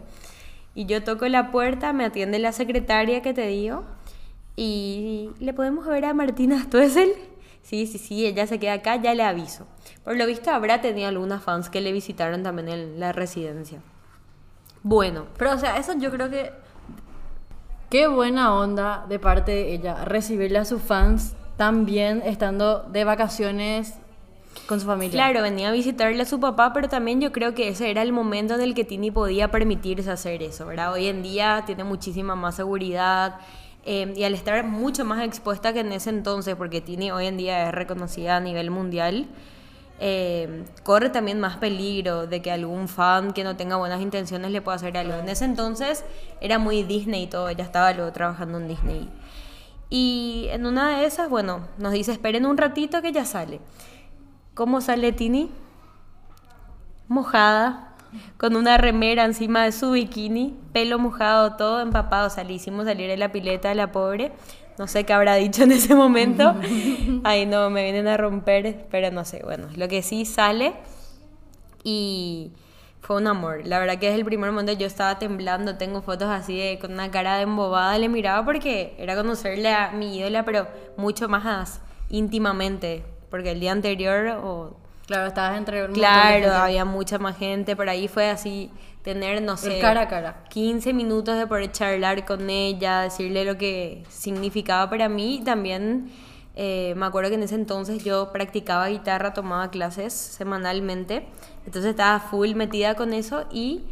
y 0.74 0.88
yo 0.88 1.04
toco 1.04 1.28
la 1.28 1.52
puerta, 1.52 1.94
me 1.94 2.06
atiende 2.06 2.40
la 2.40 2.52
secretaria 2.52 3.22
que 3.22 3.36
te 3.36 3.46
digo 3.46 3.84
y 4.56 5.30
le 5.40 5.54
podemos 5.54 5.86
ver 5.86 6.06
a 6.06 6.16
Martina 6.16 6.64
Stuessel. 6.64 7.14
Sí, 7.66 7.88
sí, 7.88 7.98
sí, 7.98 8.28
ella 8.28 8.46
se 8.46 8.60
queda 8.60 8.74
acá, 8.74 8.98
ya 8.98 9.16
le 9.16 9.24
aviso. 9.24 9.66
Por 10.04 10.16
lo 10.16 10.28
visto 10.28 10.52
habrá 10.52 10.82
tenido 10.82 11.08
algunas 11.08 11.42
fans 11.42 11.68
que 11.68 11.82
le 11.82 11.92
visitaron 11.92 12.44
también 12.44 12.70
en 12.70 13.00
la 13.00 13.12
residencia. 13.12 13.80
Bueno, 14.84 15.26
Pero, 15.36 15.54
o 15.54 15.58
sea, 15.58 15.78
eso 15.78 15.94
yo 15.98 16.12
creo 16.12 16.30
que. 16.30 16.54
Qué 17.90 18.08
buena 18.08 18.54
onda 18.54 19.06
de 19.10 19.18
parte 19.18 19.52
de 19.52 19.74
ella 19.74 20.06
recibirle 20.06 20.60
a 20.60 20.66
sus 20.66 20.80
fans 20.80 21.36
también 21.58 22.22
estando 22.24 22.84
de 22.84 23.04
vacaciones 23.04 23.96
con 24.68 24.80
su 24.80 24.86
familia. 24.86 25.14
Claro, 25.14 25.42
venía 25.42 25.70
a 25.70 25.72
visitarle 25.72 26.22
a 26.22 26.26
su 26.26 26.40
papá, 26.40 26.72
pero 26.72 26.88
también 26.88 27.20
yo 27.20 27.32
creo 27.32 27.56
que 27.56 27.70
ese 27.70 27.90
era 27.90 28.04
el 28.04 28.12
momento 28.12 28.54
en 28.54 28.62
el 28.62 28.76
que 28.76 28.84
Tini 28.84 29.10
podía 29.10 29.50
permitirse 29.50 30.12
hacer 30.12 30.44
eso, 30.44 30.68
¿verdad? 30.68 30.94
Hoy 30.94 31.08
en 31.08 31.24
día 31.24 31.64
tiene 31.66 31.84
muchísima 31.84 32.36
más 32.36 32.56
seguridad 32.56 33.40
eh, 33.86 34.14
y 34.16 34.24
al 34.24 34.34
estar 34.34 34.66
mucho 34.66 35.06
más 35.06 35.24
expuesta 35.24 35.72
que 35.72 35.82
en 35.82 35.92
ese 35.92 36.10
entonces, 36.10 36.56
porque 36.56 36.82
Tini 36.82 37.12
hoy 37.12 37.28
en 37.28 37.38
día 37.38 37.70
es 37.70 37.74
reconocida 37.74 38.38
a 38.38 38.40
nivel 38.40 38.72
mundial, 38.72 39.28
eh, 40.00 40.66
corre 40.84 41.10
también 41.10 41.40
más 41.40 41.58
peligro 41.58 42.28
de 42.28 42.42
que 42.42 42.52
algún 42.52 42.88
fan 42.90 43.32
que 43.32 43.44
no 43.44 43.56
tenga 43.56 43.78
buenas 43.78 44.02
intenciones 44.02 44.52
le 44.52 44.62
pueda 44.62 44.76
hacer 44.76 44.98
algo. 44.98 45.14
En 45.14 45.30
ese 45.30 45.46
entonces 45.46 46.04
era 46.42 46.60
muy 46.60 46.84
Disney 46.84 47.24
y 47.24 47.28
todo, 47.28 47.48
ella 47.48 47.64
estaba 47.64 47.94
luego 47.94 48.12
trabajando 48.12 48.58
en 48.58 48.68
Disney. 48.68 49.10
Y 49.90 50.48
en 50.50 50.66
una 50.66 50.98
de 50.98 51.06
esas, 51.06 51.30
bueno, 51.30 51.68
nos 51.78 51.94
dice, 51.94 52.12
esperen 52.12 52.46
un 52.46 52.58
ratito 52.58 53.02
que 53.02 53.12
ya 53.12 53.24
sale. 53.24 53.62
¿Cómo 54.56 54.82
sale 54.82 55.12
Tini? 55.12 55.52
Mojada, 57.08 57.85
con 58.38 58.56
una 58.56 58.78
remera 58.78 59.26
encima 59.26 59.64
de 59.64 59.72
su 59.72 59.92
bikini, 59.92 60.58
pelo 60.74 61.00
mojado, 61.00 61.56
todo 61.56 61.82
empapado. 61.82 62.28
O 62.28 62.30
sea, 62.30 62.44
le 62.44 62.54
hicimos 62.54 62.86
salir 62.86 63.08
de 63.10 63.18
la 63.18 63.32
pileta 63.32 63.72
a 63.72 63.76
la 63.76 63.92
pobre. 63.92 64.32
No 64.78 64.88
sé 64.88 65.06
qué 65.06 65.14
habrá 65.14 65.36
dicho 65.36 65.64
en 65.64 65.72
ese 65.72 65.96
momento. 65.96 66.56
Ay, 67.24 67.46
no, 67.46 67.70
me 67.70 67.84
vienen 67.84 68.08
a 68.08 68.18
romper, 68.18 68.88
pero 68.92 69.12
no 69.12 69.24
sé. 69.26 69.42
Bueno, 69.44 69.68
lo 69.76 69.88
que 69.88 70.02
sí 70.02 70.26
sale 70.26 70.74
y 71.84 72.52
fue 73.06 73.18
un 73.18 73.28
amor. 73.28 73.62
La 73.66 73.80
verdad 73.80 74.00
que 74.00 74.08
desde 74.08 74.20
el 74.20 74.26
primer 74.26 74.52
momento 74.52 74.74
yo 74.74 74.88
estaba 74.88 75.20
temblando, 75.20 75.78
tengo 75.78 76.02
fotos 76.02 76.28
así 76.28 76.58
de 76.58 76.80
con 76.80 76.92
una 76.92 77.12
cara 77.12 77.38
de 77.38 77.44
embobada, 77.44 77.98
le 78.00 78.10
miraba 78.10 78.44
porque 78.44 78.96
era 78.98 79.16
conocerle 79.16 79.72
a 79.72 79.92
mi 79.92 80.18
ídola, 80.18 80.44
pero 80.44 80.68
mucho 80.98 81.30
más 81.30 81.82
íntimamente, 82.10 83.06
porque 83.30 83.52
el 83.52 83.60
día 83.60 83.72
anterior 83.72 84.40
o 84.44 84.85
Claro, 85.08 85.28
estabas 85.28 85.58
entre 85.58 85.88
Claro, 85.90 86.52
había 86.54 86.86
mucha 86.86 87.20
más 87.20 87.38
gente, 87.38 87.76
por 87.76 87.90
ahí 87.90 88.08
fue 88.08 88.30
así, 88.30 88.72
tener, 89.04 89.42
no 89.42 89.56
sé, 89.56 89.80
cara 89.80 90.02
a 90.02 90.08
cara. 90.08 90.44
15 90.50 90.94
minutos 90.94 91.38
de 91.38 91.46
poder 91.46 91.72
charlar 91.72 92.26
con 92.26 92.50
ella, 92.50 93.02
decirle 93.02 93.46
lo 93.46 93.58
que 93.58 94.04
significaba 94.10 94.90
para 94.90 95.08
mí. 95.08 95.42
También 95.46 96.12
eh, 96.56 96.94
me 96.96 97.06
acuerdo 97.06 97.30
que 97.30 97.36
en 97.36 97.44
ese 97.44 97.56
entonces 97.56 98.04
yo 98.04 98.32
practicaba 98.32 98.88
guitarra, 98.88 99.34
tomaba 99.34 99.70
clases 99.70 100.14
semanalmente, 100.14 101.28
entonces 101.66 101.92
estaba 101.92 102.20
full 102.20 102.56
metida 102.56 102.96
con 102.96 103.14
eso 103.14 103.46
y 103.52 103.84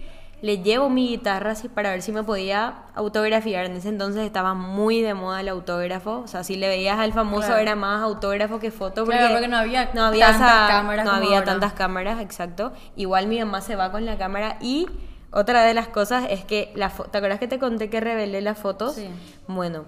le 0.43 0.57
llevo 0.61 0.89
mi 0.89 1.07
guitarra 1.07 1.51
así 1.51 1.69
para 1.69 1.91
ver 1.91 2.01
si 2.01 2.11
me 2.11 2.21
podía 2.21 2.83
autografiar. 2.95 3.65
En 3.65 3.77
ese 3.77 3.87
entonces 3.87 4.23
estaba 4.25 4.53
muy 4.53 5.01
de 5.01 5.13
moda 5.13 5.39
el 5.39 5.47
autógrafo, 5.47 6.19
o 6.19 6.27
sea, 6.27 6.43
si 6.43 6.57
le 6.57 6.67
veías 6.67 6.99
al 6.99 7.13
famoso 7.13 7.47
Claro. 7.47 7.61
era 7.61 7.75
más 7.77 8.03
autógrafo 8.03 8.59
que 8.59 8.69
foto. 8.69 9.05
Claro, 9.05 9.29
porque 9.33 9.47
no 9.47 9.55
había 9.57 9.91
no 9.93 10.03
había 10.03 10.27
tantas 10.31 10.41
esa- 10.51 10.67
cámaras 10.67 11.05
no 11.05 11.11
había 11.11 11.29
ahora. 11.39 11.45
tantas 11.45 11.71
cámaras, 11.73 12.19
exacto. 12.19 12.73
Igual 12.97 13.27
mi 13.27 13.39
mamá 13.39 13.61
se 13.61 13.77
va 13.77 13.89
con 13.91 14.05
la 14.05 14.17
cámara 14.17 14.57
y 14.59 14.85
otra 15.31 15.63
de 15.63 15.73
las 15.73 15.87
cosas 15.87 16.25
es 16.29 16.43
que 16.43 16.73
la 16.75 16.89
¿te 16.89 17.17
acuerdas 17.17 17.39
que 17.39 17.47
te 17.47 17.57
conté 17.57 17.89
que 17.89 18.01
revelé 18.01 18.41
las 18.41 18.57
fotos? 18.59 18.95
Sí. 18.95 19.09
Bueno, 19.47 19.85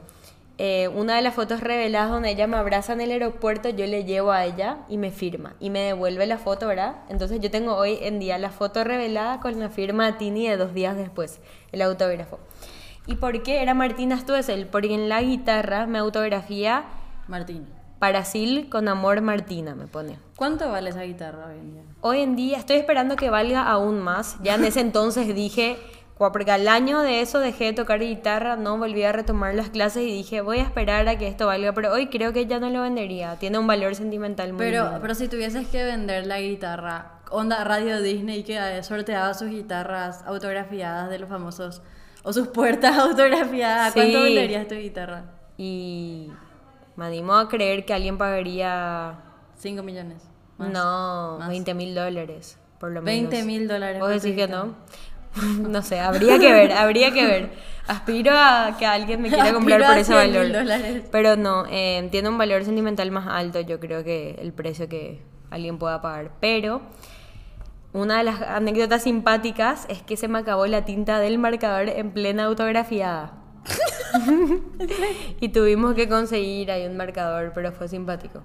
eh, 0.57 0.87
una 0.87 1.17
de 1.17 1.21
las 1.21 1.33
fotos 1.33 1.59
reveladas 1.59 2.09
donde 2.09 2.29
ella 2.29 2.47
me 2.47 2.55
abraza 2.55 2.93
en 2.93 3.01
el 3.01 3.11
aeropuerto, 3.11 3.69
yo 3.69 3.85
le 3.87 4.05
llevo 4.05 4.31
a 4.31 4.45
ella 4.45 4.77
y 4.87 4.97
me 4.97 5.11
firma 5.11 5.53
y 5.59 5.69
me 5.69 5.79
devuelve 5.79 6.25
la 6.27 6.37
foto, 6.37 6.67
¿verdad? 6.67 6.95
Entonces 7.09 7.41
yo 7.41 7.51
tengo 7.51 7.75
hoy 7.75 7.97
en 8.01 8.19
día 8.19 8.37
la 8.37 8.51
foto 8.51 8.83
revelada 8.85 9.41
con 9.41 9.59
la 9.59 9.69
firma 9.69 10.05
de 10.05 10.13
Tini 10.13 10.47
de 10.47 10.55
dos 10.55 10.73
días 10.73 10.95
después, 10.95 11.41
el 11.73 11.81
autógrafo. 11.81 12.39
¿Y 13.05 13.15
por 13.15 13.43
qué 13.43 13.61
era 13.61 13.73
Martina 13.73 14.17
Stuessel? 14.17 14.65
Porque 14.67 14.93
en 14.93 15.09
la 15.09 15.21
guitarra 15.21 15.85
me 15.87 15.99
autografía 15.99 16.85
Martín. 17.27 17.67
Parasil 17.99 18.69
con 18.69 18.87
amor 18.87 19.21
Martina, 19.21 19.75
me 19.75 19.87
pone. 19.87 20.19
¿Cuánto 20.35 20.69
vale 20.69 20.89
esa 20.89 21.03
guitarra 21.03 21.47
hoy 21.47 21.59
en 21.59 21.71
día? 21.73 21.81
Hoy 22.01 22.19
en 22.21 22.35
día 22.35 22.57
estoy 22.57 22.77
esperando 22.77 23.15
que 23.15 23.29
valga 23.29 23.63
aún 23.63 23.99
más. 23.99 24.37
Ya 24.43 24.55
en 24.55 24.65
ese 24.65 24.81
entonces 24.81 25.33
dije, 25.33 25.77
porque 26.17 26.51
al 26.51 26.67
año 26.67 27.01
de 27.01 27.21
eso 27.21 27.39
dejé 27.39 27.65
de 27.65 27.73
tocar 27.73 27.99
guitarra, 27.99 28.55
no 28.55 28.77
volví 28.77 29.03
a 29.03 29.11
retomar 29.11 29.53
las 29.53 29.69
clases 29.69 30.03
y 30.03 30.11
dije, 30.11 30.41
voy 30.41 30.59
a 30.59 30.63
esperar 30.63 31.07
a 31.09 31.17
que 31.17 31.27
esto 31.27 31.47
valga, 31.47 31.73
pero 31.73 31.91
hoy 31.91 32.07
creo 32.07 32.31
que 32.31 32.45
ya 32.45 32.59
no 32.59 32.69
lo 32.69 32.81
vendería. 32.83 33.35
Tiene 33.37 33.59
un 33.59 33.67
valor 33.67 33.95
sentimental 33.95 34.53
muy 34.53 34.59
Pero, 34.59 34.97
pero 35.01 35.13
si 35.15 35.27
tuvieses 35.27 35.67
que 35.67 35.83
vender 35.83 36.25
la 36.25 36.39
guitarra, 36.39 37.19
onda 37.31 37.63
Radio 37.65 38.01
Disney 38.01 38.43
que 38.43 38.81
sorteaba 38.83 39.33
sus 39.33 39.49
guitarras 39.49 40.23
autografiadas 40.25 41.09
de 41.09 41.19
los 41.19 41.27
famosos, 41.29 41.81
o 42.23 42.31
sus 42.33 42.47
puertas 42.47 42.97
autografiadas, 42.97 43.93
¿cuánto 43.93 44.17
Sí. 44.19 44.23
venderías 44.23 44.67
tu 44.67 44.75
guitarra? 44.75 45.25
Y 45.57 46.31
me 46.95 47.05
animo 47.05 47.33
a 47.35 47.49
creer 47.49 47.85
que 47.85 47.93
alguien 47.93 48.17
pagaría, 48.17 49.15
5 49.57 49.83
millones. 49.83 50.23
más. 50.57 50.69
no, 50.69 51.37
Más. 51.39 51.49
20 51.49 51.73
mil 51.73 51.93
dólares, 51.93 52.57
por 52.79 52.91
lo 52.91 53.01
menos. 53.01 53.31
20 53.31 53.43
mil 53.45 53.67
dólares. 53.67 53.99
¿Vos 53.99 54.09
decís 54.09 54.35
que 54.35 54.47
no? 54.47 54.73
No 55.69 55.81
sé, 55.81 55.99
habría 55.99 56.39
que 56.39 56.51
ver, 56.51 56.71
habría 56.71 57.13
que 57.13 57.25
ver. 57.25 57.49
Aspiro 57.87 58.31
a 58.33 58.75
que 58.79 58.85
alguien 58.85 59.21
me 59.21 59.29
quiera 59.29 59.53
comprar 59.53 59.81
Aspiro 59.83 59.93
por 59.93 59.97
ese 59.99 60.13
100.000 60.13 60.33
valor. 60.33 60.51
dólares. 60.51 61.03
Pero 61.11 61.35
no, 61.35 61.65
eh, 61.69 62.07
tiene 62.11 62.29
un 62.29 62.37
valor 62.37 62.63
sentimental 62.65 63.11
más 63.11 63.27
alto, 63.27 63.59
yo 63.61 63.79
creo 63.79 64.03
que 64.03 64.35
el 64.41 64.53
precio 64.53 64.89
que 64.89 65.21
alguien 65.51 65.77
pueda 65.77 66.01
pagar. 66.01 66.31
Pero 66.39 66.81
una 67.93 68.17
de 68.17 68.23
las 68.23 68.41
anécdotas 68.41 69.03
simpáticas 69.03 69.85
es 69.87 70.01
que 70.01 70.17
se 70.17 70.27
me 70.27 70.39
acabó 70.39 70.65
la 70.67 70.83
tinta 70.83 71.19
del 71.19 71.37
marcador 71.37 71.89
en 71.89 72.11
plena 72.11 72.45
autografiada. 72.45 73.33
y 75.39 75.49
tuvimos 75.49 75.93
que 75.95 76.07
conseguir 76.09 76.71
ahí 76.71 76.85
un 76.85 76.97
marcador, 76.97 77.51
pero 77.53 77.71
fue 77.71 77.87
simpático. 77.87 78.43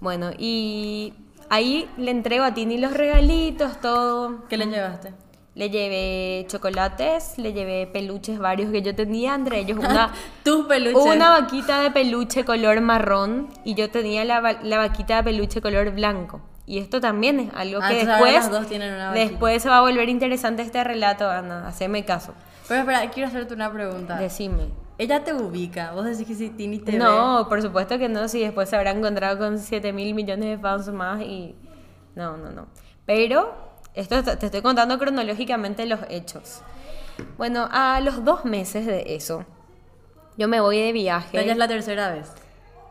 Bueno, 0.00 0.30
y 0.36 1.14
ahí 1.48 1.88
le 1.96 2.10
entrego 2.10 2.44
a 2.44 2.54
Tini 2.54 2.78
los 2.78 2.92
regalitos, 2.92 3.80
todo. 3.80 4.48
¿Qué 4.48 4.56
le 4.56 4.66
llevaste? 4.66 5.12
Le 5.54 5.68
llevé 5.68 6.46
chocolates, 6.48 7.36
le 7.36 7.52
llevé 7.52 7.86
peluches 7.86 8.38
varios 8.38 8.70
que 8.70 8.80
yo 8.80 8.94
tenía, 8.94 9.34
entre 9.34 9.58
ellos 9.58 9.78
una, 9.78 10.12
Tus 10.44 10.66
peluches. 10.66 11.14
una 11.14 11.28
vaquita 11.40 11.80
de 11.82 11.90
peluche 11.90 12.44
color 12.44 12.80
marrón 12.80 13.48
y 13.62 13.74
yo 13.74 13.90
tenía 13.90 14.24
la, 14.24 14.40
la 14.62 14.78
vaquita 14.78 15.16
de 15.16 15.24
peluche 15.24 15.60
color 15.60 15.90
blanco. 15.90 16.40
Y 16.64 16.78
esto 16.78 17.00
también 17.00 17.40
es 17.40 17.50
algo 17.54 17.80
Ah, 17.82 17.88
que 17.88 18.06
después, 18.06 18.32
las 18.32 18.50
dos 18.50 18.66
tienen 18.66 18.94
una 18.94 19.12
después 19.12 19.62
se 19.62 19.68
va 19.68 19.78
a 19.78 19.80
volver 19.82 20.08
interesante 20.08 20.62
este 20.62 20.82
relato, 20.84 21.28
Ana. 21.28 21.66
Haceme 21.68 22.04
caso. 22.04 22.32
Pero 22.68 22.80
espera, 22.80 23.10
quiero 23.10 23.28
hacerte 23.28 23.52
una 23.52 23.70
pregunta. 23.70 24.16
Decime. 24.16 24.68
Ella 24.96 25.24
te 25.24 25.34
ubica. 25.34 25.92
Vos 25.92 26.04
decís 26.04 26.26
que 26.26 26.34
si 26.34 26.50
Tini 26.50 26.78
te 26.78 26.92
ve. 26.92 26.98
No, 26.98 27.46
por 27.48 27.60
supuesto 27.60 27.98
que 27.98 28.08
no, 28.08 28.28
si 28.28 28.40
después 28.40 28.68
se 28.70 28.76
habrá 28.76 28.92
encontrado 28.92 29.36
con 29.38 29.58
7 29.58 29.92
mil 29.92 30.14
millones 30.14 30.48
de 30.48 30.58
fans 30.58 30.88
más 30.92 31.20
y... 31.20 31.56
No, 32.14 32.36
no, 32.36 32.52
no. 32.52 32.68
Pero 33.04 33.71
esto 33.94 34.22
te 34.22 34.46
estoy 34.46 34.62
contando 34.62 34.98
cronológicamente 34.98 35.86
los 35.86 36.00
hechos. 36.08 36.62
Bueno, 37.36 37.68
a 37.70 38.00
los 38.00 38.24
dos 38.24 38.44
meses 38.44 38.86
de 38.86 39.14
eso, 39.14 39.44
yo 40.36 40.48
me 40.48 40.60
voy 40.60 40.80
de 40.80 40.92
viaje. 40.92 41.40
Ella 41.40 41.52
es 41.52 41.58
la 41.58 41.68
tercera 41.68 42.10
vez. 42.10 42.32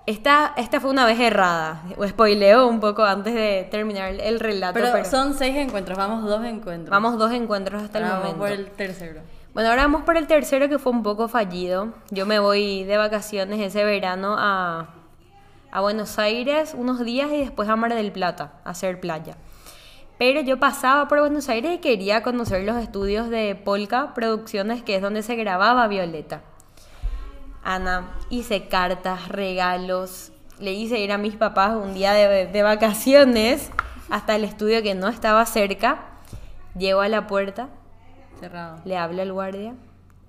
Esta, 0.07 0.53
esta 0.57 0.79
fue 0.79 0.89
una 0.89 1.05
vez 1.05 1.19
errada. 1.19 1.83
O 1.97 2.07
spoileo 2.07 2.67
un 2.67 2.79
poco 2.79 3.03
antes 3.03 3.33
de 3.33 3.67
terminar 3.69 4.13
el 4.13 4.39
relato. 4.39 4.73
Pero, 4.73 4.89
pero 4.91 5.05
son 5.05 5.33
seis 5.33 5.55
encuentros, 5.55 5.97
vamos 5.97 6.23
dos 6.23 6.43
encuentros. 6.43 6.89
Vamos 6.89 7.17
dos 7.17 7.31
encuentros 7.31 7.83
hasta 7.83 7.99
el 7.99 8.05
momento. 8.05 8.23
vamos 8.23 8.37
por 8.37 8.51
el 8.51 8.71
tercero. 8.71 9.21
Bueno, 9.53 9.69
ahora 9.69 9.83
vamos 9.83 10.03
por 10.03 10.17
el 10.17 10.27
tercero 10.27 10.69
que 10.69 10.79
fue 10.79 10.91
un 10.91 11.03
poco 11.03 11.27
fallido. 11.27 11.89
Yo 12.09 12.25
me 12.25 12.39
voy 12.39 12.83
de 12.83 12.97
vacaciones 12.97 13.59
ese 13.59 13.83
verano 13.83 14.35
a, 14.37 14.89
a 15.71 15.81
Buenos 15.81 16.17
Aires 16.19 16.73
unos 16.75 17.03
días 17.03 17.29
y 17.31 17.37
después 17.39 17.67
a 17.69 17.75
Mar 17.75 17.93
del 17.93 18.11
Plata 18.11 18.53
a 18.63 18.71
hacer 18.71 18.99
playa. 18.99 19.35
Pero 20.21 20.41
yo 20.41 20.59
pasaba 20.59 21.07
por 21.07 21.19
Buenos 21.19 21.49
Aires 21.49 21.73
y 21.73 21.77
quería 21.79 22.21
conocer 22.21 22.63
los 22.63 22.77
estudios 22.77 23.31
de 23.31 23.55
Polka 23.55 24.13
Producciones, 24.13 24.83
que 24.83 24.95
es 24.95 25.01
donde 25.01 25.23
se 25.23 25.35
grababa 25.35 25.87
Violeta. 25.87 26.43
Ana, 27.63 28.11
hice 28.29 28.67
cartas, 28.67 29.29
regalos, 29.29 30.31
le 30.59 30.73
hice 30.73 30.99
ir 30.99 31.11
a 31.11 31.17
mis 31.17 31.37
papás 31.37 31.71
un 31.75 31.95
día 31.95 32.13
de, 32.13 32.45
de 32.45 32.61
vacaciones 32.61 33.71
hasta 34.11 34.35
el 34.35 34.43
estudio 34.43 34.83
que 34.83 34.93
no 34.93 35.07
estaba 35.07 35.43
cerca. 35.47 36.03
Llego 36.77 37.01
a 37.01 37.07
la 37.07 37.25
puerta, 37.25 37.69
Cerrado. 38.39 38.77
le 38.85 38.97
hablo 38.97 39.23
al 39.23 39.33
guardia. 39.33 39.73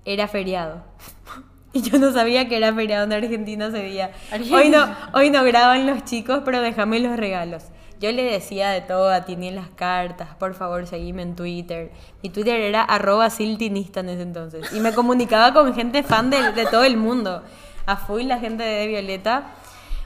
Era 0.05 0.27
feriado. 0.27 0.83
Y 1.75 1.81
yo 1.81 1.97
no 1.97 2.11
sabía 2.11 2.47
que 2.47 2.57
era 2.57 2.71
feriado 2.73 3.03
en 3.05 3.13
Argentina 3.13 3.67
ese 3.67 3.83
día. 3.83 4.11
Hoy 4.51 4.69
no, 4.69 4.95
hoy 5.13 5.31
no 5.31 5.43
graban 5.43 5.87
los 5.87 6.03
chicos, 6.03 6.41
pero 6.45 6.61
déjame 6.61 6.99
los 6.99 7.17
regalos. 7.17 7.63
Yo 8.03 8.11
le 8.11 8.23
decía 8.23 8.71
de 8.71 8.81
todo 8.81 9.09
a 9.09 9.23
Tini 9.23 9.47
en 9.47 9.55
las 9.55 9.69
cartas, 9.69 10.35
por 10.37 10.55
favor, 10.55 10.85
seguime 10.87 11.21
en 11.21 11.37
Twitter. 11.37 11.89
Mi 12.21 12.27
Twitter 12.27 12.59
era 12.59 12.83
arroba 12.83 13.29
siltinista 13.29 14.01
en 14.01 14.09
ese 14.09 14.23
entonces. 14.23 14.73
Y 14.73 14.81
me 14.81 14.91
comunicaba 14.91 15.53
con 15.53 15.73
gente 15.73 16.03
fan 16.03 16.29
de, 16.29 16.51
de 16.51 16.65
todo 16.65 16.83
el 16.83 16.97
mundo. 16.97 17.43
A 17.85 17.95
full 17.95 18.23
la 18.23 18.39
gente 18.39 18.61
de 18.61 18.87
Violeta. 18.87 19.53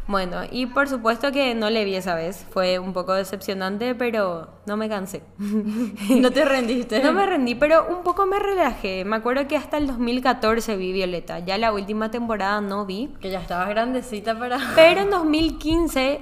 Bueno, 0.06 0.42
y 0.52 0.68
por 0.68 0.88
supuesto 0.88 1.32
que 1.32 1.56
no 1.56 1.72
le 1.72 1.86
vi 1.86 1.96
esa 1.96 2.14
vez. 2.14 2.46
Fue 2.52 2.78
un 2.78 2.94
poco 2.94 3.14
decepcionante, 3.14 3.96
pero 3.96 4.48
no 4.68 4.78
me 4.78 4.90
cansé. 4.90 5.24
No 6.22 6.30
te 6.30 6.46
rendiste. 6.46 7.02
No 7.02 7.14
me 7.14 7.26
rendí, 7.26 7.56
pero 7.56 7.88
un 7.90 8.04
poco 8.04 8.28
me 8.28 8.38
relajé. 8.38 9.06
Me 9.06 9.16
acuerdo 9.16 9.48
que 9.48 9.58
hasta 9.58 9.78
el 9.78 9.88
2014 9.88 10.78
vi 10.78 10.94
Violeta. 10.94 11.40
Ya 11.40 11.58
la 11.58 11.74
última 11.74 12.12
temporada 12.12 12.62
no 12.62 12.86
vi. 12.86 13.10
Que 13.20 13.32
ya 13.32 13.40
estabas 13.40 13.70
grandecita 13.70 14.38
para. 14.38 14.60
Pero 14.76 15.02
en 15.02 15.10
2015, 15.10 16.22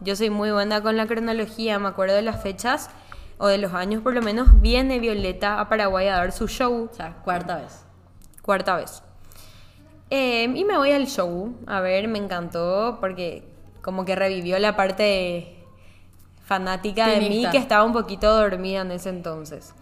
yo 0.00 0.16
soy 0.16 0.30
muy 0.30 0.50
buena 0.50 0.82
con 0.82 0.96
la 0.96 1.06
cronología, 1.06 1.78
me 1.78 1.88
acuerdo 1.88 2.14
de 2.14 2.22
las 2.22 2.42
fechas 2.42 2.90
o 3.38 3.46
de 3.48 3.58
los 3.58 3.72
años 3.74 4.02
por 4.02 4.14
lo 4.14 4.22
menos, 4.22 4.60
viene 4.60 4.98
Violeta 4.98 5.60
a 5.60 5.68
Paraguay 5.68 6.08
a 6.08 6.16
dar 6.16 6.32
su 6.32 6.48
show, 6.48 6.88
O 6.90 6.94
sea, 6.94 7.14
cuarta 7.24 7.56
vez. 7.56 7.84
cuarta 8.42 8.76
vez. 8.76 9.02
Eh, 10.10 10.44
y 10.44 10.64
me 10.64 10.76
voy 10.76 10.92
al 10.92 11.06
show, 11.06 11.54
a 11.66 11.80
ver, 11.80 12.08
me 12.08 12.18
encantó 12.18 12.98
porque 13.00 13.42
como 13.82 14.04
que 14.04 14.14
revivió 14.14 14.58
la 14.58 14.76
parte 14.76 15.56
fanática 16.44 17.08
de 17.08 17.20
mí 17.28 17.46
que 17.50 17.58
estaba 17.58 17.84
un 17.84 17.92
poquito 17.92 18.34
dormida 18.34 18.82
en 18.82 18.92
ese 18.92 19.08
entonces. 19.08 19.74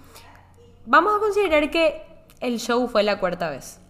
Vamos 0.86 1.14
a 1.16 1.18
considerar 1.20 1.70
que 1.70 2.02
el 2.40 2.58
show 2.58 2.88
fue 2.88 3.02
la 3.02 3.20
cuarta 3.20 3.50
vez, 3.50 3.80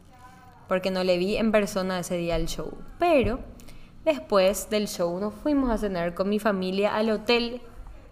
porque 0.69 0.91
no 0.91 1.05
le 1.05 1.19
vi 1.19 1.37
en 1.37 1.53
persona 1.53 2.01
ese 2.01 2.17
día 2.17 2.37
el 2.37 2.47
show. 2.47 2.73
Pero 2.99 3.41
después 4.05 4.69
del 4.71 4.89
show 4.89 5.19
nos 5.19 5.35
fuimos 5.35 5.71
a 5.71 5.79
cenar 5.79 6.15
con 6.15 6.29
mi 6.29 6.39
familia 6.39 6.95
al 6.95 7.11
hotel 7.11 7.61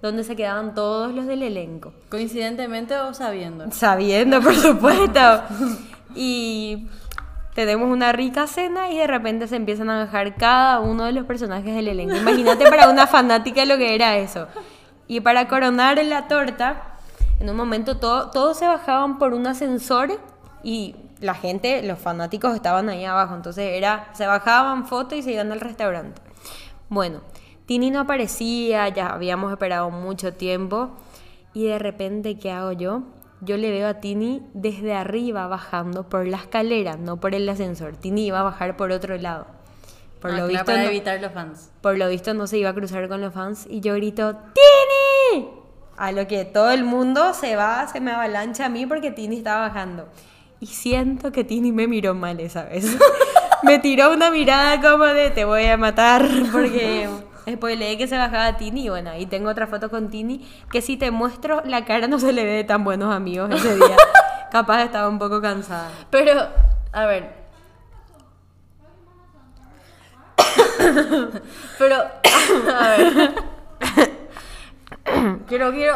donde 0.03 0.25
se 0.25 0.35
quedaban 0.35 0.75
todos 0.75 1.15
los 1.15 1.27
del 1.27 1.43
elenco. 1.43 1.93
¿Coincidentemente 2.09 2.97
o 2.99 3.15
sabiendo? 3.15 3.71
Sabiendo, 3.71 4.43
por 4.43 4.55
supuesto. 4.57 5.21
y 6.17 6.89
tenemos 7.55 7.89
una 7.89 8.13
rica 8.13 8.49
cena 8.49 8.91
y 8.91 8.99
de 8.99 9.07
repente 9.07 9.47
se 9.47 9.57
empiezan 9.57 9.91
a 9.91 10.05
bajar 10.05 10.35
cada 10.37 10.81
uno 10.81 11.05
de 11.05 11.13
los 11.13 11.25
personajes 11.25 11.75
del 11.75 11.87
elenco. 11.87 12.17
Imagínate 12.17 12.69
para 12.69 12.91
una 12.91 13.07
fanática 13.07 13.65
lo 13.65 13.77
que 13.77 13.95
era 13.95 14.17
eso. 14.17 14.49
Y 15.07 15.21
para 15.21 15.47
coronar 15.47 16.03
la 16.05 16.27
torta, 16.27 16.99
en 17.39 17.49
un 17.49 17.57
momento 17.57 17.99
todo, 17.99 18.31
todos 18.31 18.59
se 18.59 18.67
bajaban 18.67 19.19
por 19.19 19.35
un 19.35 19.47
ascensor 19.47 20.19
y 20.65 20.97
la 21.23 21.35
gente, 21.35 21.83
los 21.83 21.99
fanáticos 21.99 22.55
estaban 22.55 22.89
ahí 22.91 23.05
abajo. 23.05 23.35
Entonces 23.35 23.73
era, 23.75 24.11
se 24.13 24.27
bajaban 24.27 24.87
fotos 24.87 25.19
y 25.19 25.23
se 25.23 25.33
iban 25.33 25.51
al 25.53 25.61
restaurante. 25.61 26.21
Bueno, 26.89 27.21
Tini 27.67 27.91
no 27.91 28.01
aparecía, 28.01 28.89
ya 28.91 29.07
habíamos 29.09 29.51
esperado 29.53 29.91
mucho 29.91 30.35
tiempo. 30.35 30.91
Y 31.55 31.67
de 31.67 31.79
repente, 31.79 32.39
¿qué 32.39 32.51
hago 32.51 32.73
yo? 32.73 33.03
Yo 33.41 33.57
le 33.57 33.71
veo 33.71 33.89
a 33.89 33.95
Tini 33.95 34.43
desde 34.55 34.95
arriba 34.95 35.47
bajando 35.49 36.09
por 36.09 36.27
la 36.27 36.37
escalera, 36.37 36.97
no 36.97 37.19
por 37.19 37.35
el 37.35 37.49
ascensor. 37.49 37.97
Tini 37.97 38.27
iba 38.27 38.41
a 38.41 38.45
bajar 38.45 38.77
por 38.77 38.93
otro 38.93 39.17
lado. 39.17 39.47
Por 40.21 40.31
Ah, 40.31 40.35
lo 40.35 40.47
claro, 40.47 40.49
visto, 40.49 40.65
para 40.67 40.79
no- 40.83 40.89
evitar 40.89 41.21
los 41.21 41.33
fans. 41.33 41.71
por 41.81 41.99
lo 41.99 42.09
visto 42.09 42.33
no 42.35 42.47
se 42.47 42.59
iba 42.59 42.71
a 42.71 42.75
cruzar 42.75 43.09
con 43.09 43.21
los 43.21 43.35
fans 43.35 43.67
y 43.69 43.81
yo 43.81 43.95
grito 43.95 44.37
¡Tini! 44.55 45.49
A 45.97 46.13
lo 46.13 46.27
que 46.29 46.45
todo 46.45 46.71
el 46.71 46.85
mundo 46.85 47.35
se 47.35 47.57
va, 47.57 47.87
se 47.89 48.01
me 48.01 48.13
avalancha 48.13 48.67
a 48.67 48.69
mí 48.69 48.87
porque 48.87 49.11
Tini 49.11 49.39
estaba 49.39 49.63
bajando. 49.69 50.09
Y 50.63 50.67
siento 50.67 51.33
que 51.33 51.43
Tini 51.43 51.73
me 51.73 51.89
miró 51.89 52.15
mal 52.15 52.39
esa 52.39 52.63
vez. 52.63 52.97
me 53.65 53.81
tiró 53.81 54.13
una 54.13 54.31
mirada 54.31 54.81
como 54.81 55.07
de 55.07 55.31
te 55.31 55.45
voy 55.45 55.67
a 55.67 55.77
matar 55.77 56.25
porque 56.53 57.09
spoileé 57.51 57.99
que 57.99 58.07
se 58.07 58.17
bajaba 58.17 58.57
Tini 58.57 58.87
y 58.87 58.89
bueno, 58.89 59.11
ahí 59.11 59.27
tengo 59.27 59.51
otra 59.51 59.67
foto 59.67 59.91
con 59.91 60.09
Tini 60.09 60.49
que 60.71 60.81
si 60.81 60.97
te 60.97 61.11
muestro 61.11 61.63
la 61.65 61.85
cara 61.85 62.07
no 62.07 62.21
se 62.21 62.33
le 62.33 62.45
ve 62.45 62.53
de 62.53 62.63
tan 62.63 62.85
buenos 62.85 63.13
amigos 63.13 63.51
ese 63.51 63.75
día. 63.75 63.97
Capaz 64.53 64.85
estaba 64.85 65.09
un 65.09 65.19
poco 65.19 65.43
cansada. 65.43 65.91
Pero, 66.11 66.47
a 66.93 67.07
ver. 67.07 67.35
Pero, 71.79 71.97
a 72.73 72.89
ver. 72.89 73.35
quiero, 75.49 75.73
quiero 75.73 75.95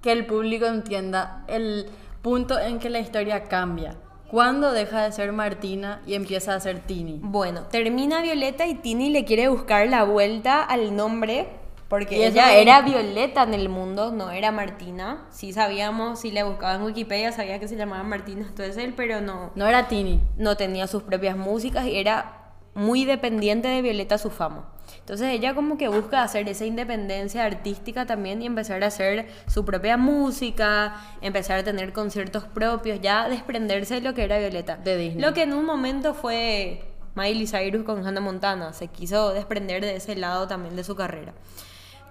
que 0.00 0.10
el 0.10 0.24
público 0.24 0.64
entienda 0.64 1.44
el 1.48 1.90
punto 2.22 2.58
en 2.58 2.78
que 2.78 2.88
la 2.88 3.00
historia 3.00 3.44
cambia. 3.44 3.94
¿Cuándo 4.30 4.72
deja 4.72 5.04
de 5.04 5.12
ser 5.12 5.32
Martina 5.32 6.00
y 6.06 6.14
empieza 6.14 6.54
a 6.54 6.60
ser 6.60 6.80
Tini? 6.80 7.20
Bueno, 7.22 7.62
termina 7.70 8.22
Violeta 8.22 8.66
y 8.66 8.74
Tini 8.74 9.10
le 9.10 9.24
quiere 9.24 9.48
buscar 9.48 9.88
la 9.88 10.04
vuelta 10.04 10.62
al 10.62 10.96
nombre. 10.96 11.48
Porque 11.88 12.18
Y 12.18 12.24
ella 12.24 12.52
era 12.54 12.80
Violeta 12.80 13.44
en 13.44 13.54
el 13.54 13.68
mundo, 13.68 14.10
no 14.10 14.30
era 14.32 14.50
Martina. 14.50 15.26
Sí 15.30 15.52
sabíamos, 15.52 16.18
si 16.18 16.32
le 16.32 16.42
buscaba 16.42 16.74
en 16.74 16.82
Wikipedia, 16.82 17.30
sabía 17.30 17.60
que 17.60 17.68
se 17.68 17.76
llamaba 17.76 18.02
Martina 18.02 18.52
él, 18.58 18.94
pero 18.96 19.20
no, 19.20 19.52
No 19.54 19.66
era 19.68 19.86
Tini. 19.86 20.20
no 20.36 20.56
tenía 20.56 20.88
sus 20.88 21.04
propias 21.04 21.36
músicas 21.36 21.86
y 21.86 21.96
era 21.96 22.54
muy 22.74 23.04
dependiente 23.04 23.68
de 23.68 23.82
Violeta 23.82 24.18
su 24.18 24.30
fama. 24.30 24.68
Entonces 25.06 25.28
ella 25.28 25.54
como 25.54 25.78
que 25.78 25.86
busca 25.86 26.24
hacer 26.24 26.48
esa 26.48 26.64
independencia 26.64 27.44
artística 27.44 28.06
también 28.06 28.42
y 28.42 28.46
empezar 28.46 28.82
a 28.82 28.88
hacer 28.88 29.28
su 29.46 29.64
propia 29.64 29.96
música, 29.96 30.96
empezar 31.20 31.60
a 31.60 31.62
tener 31.62 31.92
conciertos 31.92 32.42
propios, 32.42 33.00
ya 33.00 33.28
desprenderse 33.28 33.94
de 33.94 34.00
lo 34.00 34.14
que 34.14 34.24
era 34.24 34.36
Violeta. 34.40 34.78
De 34.78 34.96
Disney. 34.96 35.22
Lo 35.22 35.32
que 35.32 35.44
en 35.44 35.52
un 35.52 35.64
momento 35.64 36.12
fue 36.12 36.82
Miley 37.14 37.46
Cyrus 37.46 37.84
con 37.84 38.04
Hannah 38.04 38.20
Montana, 38.20 38.72
se 38.72 38.88
quiso 38.88 39.32
desprender 39.32 39.80
de 39.80 39.94
ese 39.94 40.16
lado 40.16 40.48
también 40.48 40.74
de 40.74 40.82
su 40.82 40.96
carrera. 40.96 41.34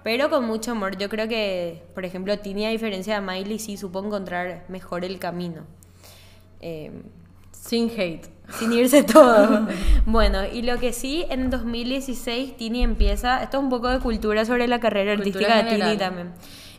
Pero 0.02 0.30
con 0.30 0.46
mucho 0.46 0.70
amor, 0.70 0.96
yo 0.96 1.10
creo 1.10 1.28
que, 1.28 1.82
por 1.94 2.06
ejemplo, 2.06 2.38
Tini, 2.38 2.64
a 2.64 2.70
diferencia 2.70 3.20
de 3.20 3.20
Miley, 3.20 3.58
sí 3.58 3.76
supo 3.76 4.02
encontrar 4.02 4.64
mejor 4.68 5.04
el 5.04 5.18
camino. 5.18 5.66
Eh, 6.60 6.92
Sin 7.66 7.90
hate. 7.90 8.28
sin 8.58 8.72
irse 8.72 9.02
todo. 9.02 9.66
bueno, 10.06 10.44
y 10.46 10.62
lo 10.62 10.78
que 10.78 10.92
sí, 10.92 11.26
en 11.30 11.50
2016 11.50 12.56
Tini 12.56 12.84
empieza, 12.84 13.42
esto 13.42 13.58
es 13.58 13.62
un 13.64 13.70
poco 13.70 13.88
de 13.88 13.98
cultura 13.98 14.44
sobre 14.44 14.68
la 14.68 14.78
carrera 14.78 15.16
Cultura 15.16 15.58
artística 15.58 15.64
de 15.64 15.84
Tini 15.84 15.96
también. 15.98 16.32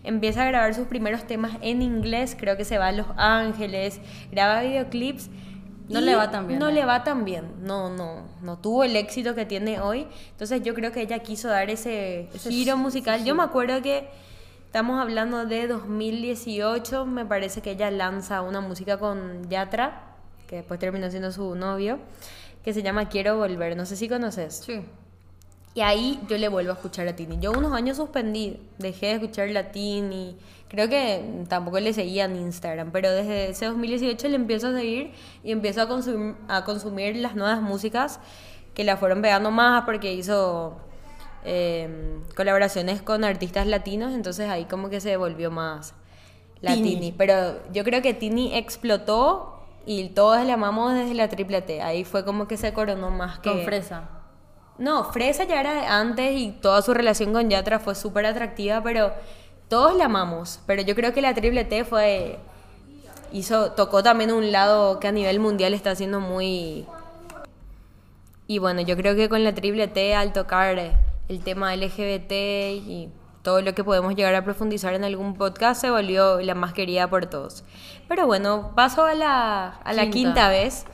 Empieza 0.03 0.43
a 0.43 0.47
grabar 0.47 0.73
sus 0.73 0.87
primeros 0.87 1.25
temas 1.27 1.57
en 1.61 1.81
inglés, 1.81 2.37
creo 2.39 2.55
que 2.55 2.63
se 2.63 2.77
va 2.77 2.87
a 2.87 2.91
Los 2.93 3.07
Ángeles, 3.17 3.99
graba 4.31 4.61
videoclips. 4.61 5.29
No 5.89 5.99
le 5.99 6.15
va 6.15 6.31
tan 6.31 6.47
bien, 6.47 6.59
No 6.59 6.69
¿eh? 6.69 6.73
le 6.73 6.85
va 6.85 7.03
tan 7.03 7.25
bien, 7.25 7.45
no, 7.61 7.89
no, 7.89 8.25
no 8.41 8.57
tuvo 8.57 8.85
el 8.85 8.95
éxito 8.95 9.35
que 9.35 9.45
tiene 9.45 9.81
hoy. 9.81 10.07
Entonces 10.31 10.61
yo 10.61 10.73
creo 10.73 10.93
que 10.93 11.01
ella 11.01 11.19
quiso 11.19 11.49
dar 11.49 11.69
ese, 11.69 12.29
Ese 12.33 12.49
giro 12.49 12.77
musical. 12.77 13.25
Yo 13.25 13.35
me 13.35 13.43
acuerdo 13.43 13.81
que 13.81 14.07
estamos 14.65 15.01
hablando 15.01 15.45
de 15.45 15.67
2018, 15.67 17.05
me 17.05 17.25
parece 17.25 17.61
que 17.61 17.71
ella 17.71 17.91
lanza 17.91 18.41
una 18.41 18.61
música 18.61 18.97
con 18.97 19.49
Yatra, 19.49 20.16
que 20.47 20.57
después 20.57 20.79
terminó 20.79 21.09
siendo 21.11 21.31
su 21.31 21.55
novio, 21.55 21.99
que 22.63 22.73
se 22.73 22.81
llama 22.81 23.09
Quiero 23.09 23.37
Volver, 23.37 23.77
no 23.77 23.85
sé 23.85 23.95
si 23.95 24.09
conoces. 24.09 24.63
Sí. 24.65 24.81
Y 25.77 25.81
ahí 25.81 26.19
yo 26.27 26.39
le 26.39 26.47
vuelvo 26.47 26.71
a 26.71 26.73
escuchar 26.73 27.07
a 27.07 27.15
Tini. 27.15 27.37
Yo 27.39 27.51
unos 27.51 27.71
años 27.71 27.97
suspendí, 27.97 28.59
dejé 28.79 29.05
de 29.05 29.13
escuchar 29.13 29.55
a 29.55 29.71
Tini. 29.71 30.35
Creo 30.69 30.89
que 30.89 31.45
tampoco 31.47 31.79
le 31.79 31.93
seguía 31.93 32.25
en 32.25 32.35
Instagram, 32.35 32.91
pero 32.91 33.11
desde 33.11 33.49
ese 33.49 33.67
2018 33.67 34.27
le 34.29 34.35
empiezo 34.37 34.69
a 34.69 34.73
seguir 34.73 35.11
y 35.43 35.51
empiezo 35.51 35.83
a 35.83 35.87
consumir, 35.87 36.35
a 36.47 36.63
consumir 36.63 37.15
las 37.17 37.35
nuevas 37.35 37.61
músicas 37.61 38.19
que 38.73 38.83
la 38.83 38.97
fueron 38.97 39.21
pegando 39.21 39.51
más 39.51 39.83
porque 39.85 40.11
hizo 40.13 40.77
eh, 41.45 42.17
colaboraciones 42.35 43.03
con 43.03 43.23
artistas 43.23 43.67
latinos, 43.67 44.13
entonces 44.13 44.49
ahí 44.49 44.65
como 44.65 44.89
que 44.89 44.99
se 44.99 45.15
volvió 45.15 45.51
más 45.51 45.93
la 46.61 46.73
Tini. 46.73 46.95
Tini. 46.95 47.11
Pero 47.11 47.61
yo 47.71 47.83
creo 47.83 48.01
que 48.01 48.15
Tini 48.15 48.55
explotó 48.55 49.56
y 49.87 50.09
todos 50.09 50.45
la 50.45 50.55
amamos 50.55 50.93
desde 50.93 51.13
la 51.13 51.29
triple 51.29 51.61
T. 51.61 51.81
Ahí 51.81 52.03
fue 52.03 52.25
como 52.25 52.45
que 52.45 52.57
se 52.57 52.73
coronó 52.73 53.09
más 53.09 53.39
que... 53.39 53.49
Con 53.49 53.61
fresa. 53.61 54.09
No, 54.77 55.05
Fresa 55.05 55.45
ya 55.45 55.61
era 55.61 55.97
antes 55.97 56.33
y 56.35 56.51
toda 56.51 56.81
su 56.81 56.93
relación 56.93 57.31
con 57.31 57.49
Yatra 57.49 57.79
fue 57.79 57.95
súper 57.95 58.25
atractiva, 58.25 58.83
pero 58.83 59.13
todos 59.69 59.95
la 59.95 60.05
amamos. 60.05 60.59
Pero 60.67 60.81
yo 60.81 60.93
creo 60.93 61.13
que 61.13 61.21
la 61.21 61.33
Triple 61.33 61.63
T 61.63 61.85
fue. 61.85 62.37
hizo, 63.31 63.71
tocó 63.71 64.03
también 64.03 64.33
un 64.33 64.51
lado 64.51 64.99
que 64.99 65.07
a 65.07 65.13
nivel 65.13 65.39
mundial 65.39 65.73
está 65.73 65.95
siendo 65.95 66.19
muy. 66.19 66.85
Y 68.45 68.59
bueno, 68.59 68.81
yo 68.81 68.97
creo 68.97 69.15
que 69.15 69.29
con 69.29 69.43
la 69.43 69.55
Triple 69.55 69.87
T, 69.87 70.13
al 70.13 70.33
tocar 70.33 70.77
el 71.29 71.43
tema 71.43 71.73
LGBT 71.73 72.31
y 72.31 73.09
todo 73.47 73.61
lo 73.61 73.73
que 73.73 73.85
podemos 73.85 74.13
llegar 74.13 74.35
a 74.35 74.43
profundizar 74.43 74.93
en 74.93 75.05
algún 75.05 75.33
podcast, 75.35 75.79
se 75.79 75.89
volvió 75.89 76.41
la 76.41 76.53
más 76.53 76.73
querida 76.73 77.09
por 77.09 77.27
todos. 77.27 77.63
Pero 78.09 78.25
bueno, 78.25 78.73
paso 78.75 79.05
a 79.05 79.13
la, 79.13 79.69
a 79.69 79.93
la 79.93 80.01
Quinta. 80.09 80.17
quinta 80.17 80.49
vez. 80.49 80.85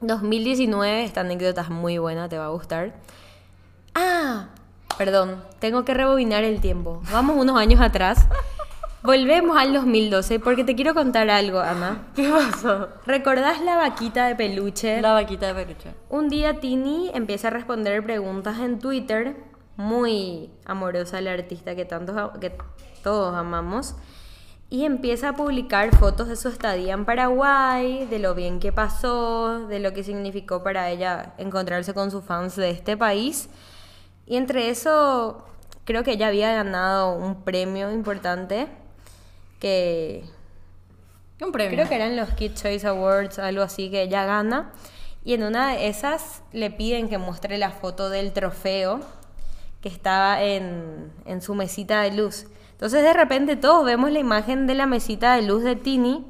2019, 0.00 1.04
esta 1.04 1.20
anécdota 1.20 1.60
es 1.60 1.70
muy 1.70 1.98
buena, 1.98 2.28
te 2.28 2.38
va 2.38 2.46
a 2.46 2.48
gustar. 2.48 2.94
Ah, 3.94 4.48
perdón, 4.98 5.44
tengo 5.60 5.84
que 5.84 5.94
rebobinar 5.94 6.42
el 6.42 6.60
tiempo. 6.60 7.00
Vamos 7.12 7.36
unos 7.36 7.56
años 7.56 7.80
atrás. 7.80 8.26
Volvemos 9.04 9.56
al 9.56 9.72
2012 9.74 10.40
porque 10.40 10.64
te 10.64 10.74
quiero 10.74 10.92
contar 10.92 11.30
algo, 11.30 11.60
Ana. 11.60 12.08
¿Qué 12.16 12.28
pasó? 12.30 12.88
¿Recordás 13.06 13.60
la 13.60 13.76
vaquita 13.76 14.26
de 14.26 14.34
peluche? 14.34 15.00
La 15.00 15.12
vaquita 15.12 15.52
de 15.52 15.64
peluche. 15.64 15.94
Un 16.08 16.28
día 16.28 16.58
Tini 16.58 17.12
empieza 17.14 17.46
a 17.46 17.50
responder 17.52 18.02
preguntas 18.02 18.58
en 18.58 18.80
Twitter, 18.80 19.36
muy 19.76 20.50
amorosa 20.64 21.20
la 21.20 21.32
artista 21.32 21.74
que, 21.74 21.84
tantos, 21.84 22.38
que 22.40 22.56
todos 23.02 23.34
amamos, 23.34 23.94
y 24.70 24.84
empieza 24.84 25.28
a 25.30 25.32
publicar 25.34 25.94
fotos 25.96 26.28
de 26.28 26.36
su 26.36 26.48
estadía 26.48 26.94
en 26.94 27.04
Paraguay, 27.04 28.06
de 28.06 28.18
lo 28.18 28.34
bien 28.34 28.60
que 28.60 28.72
pasó, 28.72 29.66
de 29.68 29.78
lo 29.78 29.92
que 29.92 30.02
significó 30.02 30.62
para 30.62 30.90
ella 30.90 31.34
encontrarse 31.38 31.94
con 31.94 32.10
sus 32.10 32.24
fans 32.24 32.56
de 32.56 32.70
este 32.70 32.96
país. 32.96 33.48
Y 34.26 34.36
entre 34.36 34.70
eso, 34.70 35.44
creo 35.84 36.02
que 36.02 36.12
ella 36.12 36.28
había 36.28 36.52
ganado 36.52 37.14
un 37.14 37.44
premio 37.44 37.92
importante 37.92 38.66
que 39.60 40.24
Un 41.40 41.52
premio. 41.52 41.76
Creo 41.76 41.88
que 41.88 41.94
eran 41.94 42.16
los 42.16 42.30
Kid 42.30 42.54
Choice 42.54 42.86
Awards, 42.86 43.38
algo 43.38 43.62
así 43.62 43.90
que 43.90 44.02
ella 44.02 44.24
gana. 44.24 44.72
Y 45.24 45.34
en 45.34 45.42
una 45.42 45.68
de 45.70 45.88
esas 45.88 46.42
le 46.52 46.70
piden 46.70 47.08
que 47.08 47.18
muestre 47.18 47.58
la 47.58 47.70
foto 47.70 48.10
del 48.10 48.32
trofeo 48.32 49.00
que 49.84 49.90
estaba 49.90 50.42
en, 50.42 51.12
en 51.26 51.42
su 51.42 51.54
mesita 51.54 52.00
de 52.00 52.12
luz. 52.12 52.46
Entonces 52.72 53.02
de 53.02 53.12
repente 53.12 53.54
todos 53.56 53.84
vemos 53.84 54.10
la 54.10 54.18
imagen 54.18 54.66
de 54.66 54.74
la 54.74 54.86
mesita 54.86 55.36
de 55.36 55.42
luz 55.42 55.62
de 55.62 55.76
Tini 55.76 56.24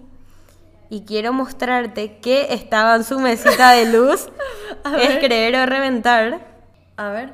y 0.91 1.03
quiero 1.05 1.33
mostrarte 1.33 2.17
que 2.19 2.53
estaba 2.53 2.97
en 2.97 3.05
su 3.05 3.21
mesita 3.21 3.71
de 3.71 3.93
luz. 3.93 4.29
A 4.83 4.97
es 4.97 5.09
ver. 5.11 5.21
creer 5.21 5.55
o 5.55 5.67
reventar. 5.67 6.41
A 6.97 7.11
ver. 7.11 7.33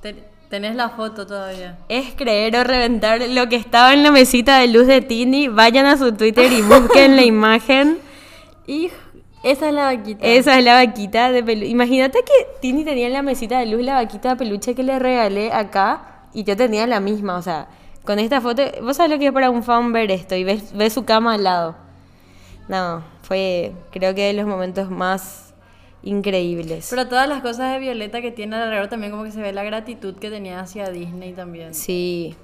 Te- 0.00 0.22
tenés 0.48 0.76
la 0.76 0.90
foto 0.90 1.26
todavía. 1.26 1.76
Es 1.88 2.14
creer 2.14 2.54
o 2.56 2.62
reventar 2.62 3.20
lo 3.28 3.48
que 3.48 3.56
estaba 3.56 3.92
en 3.94 4.04
la 4.04 4.12
mesita 4.12 4.58
de 4.58 4.68
luz 4.68 4.86
de 4.86 5.00
Tini. 5.00 5.48
Vayan 5.48 5.86
a 5.86 5.96
su 5.98 6.12
Twitter 6.12 6.52
y 6.52 6.62
busquen 6.62 7.16
la 7.16 7.22
imagen. 7.34 7.98
Hijo, 8.68 8.94
esa 9.42 9.68
es 9.68 9.74
la 9.74 9.84
vaquita. 9.84 10.26
Esa 10.26 10.58
es 10.58 10.64
la 10.64 10.74
vaquita 10.74 11.32
de 11.32 11.42
peluche. 11.42 11.68
Imagínate 11.68 12.18
que 12.20 12.46
Tini 12.60 12.84
tenía 12.84 13.06
en 13.06 13.12
la 13.12 13.22
mesita 13.22 13.58
de 13.58 13.66
luz 13.66 13.82
la 13.82 13.94
vaquita 13.94 14.30
de 14.30 14.36
peluche 14.36 14.74
que 14.74 14.82
le 14.82 14.98
regalé 14.98 15.52
acá 15.52 16.26
y 16.32 16.44
yo 16.44 16.56
tenía 16.56 16.86
la 16.86 17.00
misma. 17.00 17.36
O 17.36 17.42
sea, 17.42 17.68
con 18.04 18.18
esta 18.18 18.40
foto, 18.40 18.62
vos 18.82 18.96
sabés 18.96 19.12
lo 19.12 19.18
que 19.18 19.26
es 19.26 19.32
para 19.32 19.50
un 19.50 19.62
fan 19.62 19.92
ver 19.92 20.10
esto 20.10 20.34
y 20.34 20.44
ves, 20.44 20.76
ves 20.76 20.92
su 20.92 21.04
cama 21.04 21.34
al 21.34 21.44
lado. 21.44 21.76
No, 22.68 23.02
fue 23.22 23.72
creo 23.90 24.14
que 24.14 24.26
de 24.26 24.32
los 24.32 24.46
momentos 24.46 24.90
más 24.90 25.52
increíbles. 26.02 26.88
Pero 26.90 27.08
todas 27.08 27.28
las 27.28 27.42
cosas 27.42 27.72
de 27.72 27.78
Violeta 27.78 28.20
que 28.20 28.30
tiene 28.30 28.56
alrededor 28.56 28.88
también 28.88 29.12
como 29.12 29.24
que 29.24 29.32
se 29.32 29.40
ve 29.40 29.52
la 29.52 29.64
gratitud 29.64 30.14
que 30.16 30.30
tenía 30.30 30.60
hacia 30.60 30.90
Disney 30.90 31.32
también. 31.32 31.74
Sí, 31.74 32.34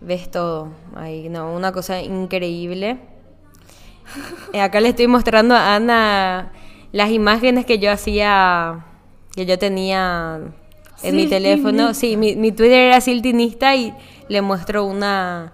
ves 0.00 0.30
todo. 0.30 0.68
Ahí, 0.94 1.28
no, 1.28 1.52
una 1.54 1.72
cosa 1.72 2.00
increíble. 2.02 2.98
Eh, 4.52 4.60
Acá 4.60 4.80
le 4.80 4.90
estoy 4.90 5.06
mostrando 5.06 5.54
a 5.54 5.74
Ana 5.74 6.52
las 6.92 7.10
imágenes 7.10 7.66
que 7.66 7.78
yo 7.78 7.90
hacía, 7.90 8.84
que 9.34 9.46
yo 9.46 9.58
tenía 9.58 10.40
en 11.02 11.16
mi 11.16 11.26
teléfono. 11.26 11.94
Sí, 11.94 12.16
mi, 12.16 12.36
mi 12.36 12.52
Twitter 12.52 12.78
era 12.78 13.00
siltinista 13.00 13.74
y 13.74 13.92
le 14.28 14.40
muestro 14.42 14.84
una 14.84 15.52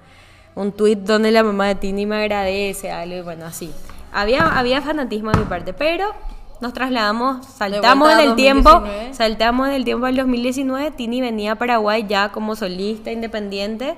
un 0.54 0.72
tweet 0.72 0.96
donde 0.96 1.30
la 1.30 1.42
mamá 1.42 1.68
de 1.68 1.74
Tini 1.76 2.06
me 2.06 2.16
agradece, 2.16 2.90
algo, 2.90 3.16
y 3.16 3.20
bueno, 3.22 3.46
así. 3.46 3.70
Había, 4.12 4.58
había 4.58 4.82
fanatismo 4.82 5.30
de 5.30 5.38
mi 5.38 5.44
parte, 5.44 5.72
pero 5.72 6.12
nos 6.60 6.72
trasladamos, 6.72 7.46
saltamos 7.46 8.10
a 8.10 8.16
del 8.18 8.34
tiempo, 8.34 8.70
2019. 8.70 9.14
saltamos 9.14 9.68
del 9.68 9.84
tiempo 9.84 10.06
al 10.06 10.16
2019, 10.16 10.90
Tini 10.90 11.20
venía 11.20 11.52
a 11.52 11.54
Paraguay 11.54 12.04
ya 12.06 12.30
como 12.30 12.56
solista 12.56 13.10
independiente 13.10 13.94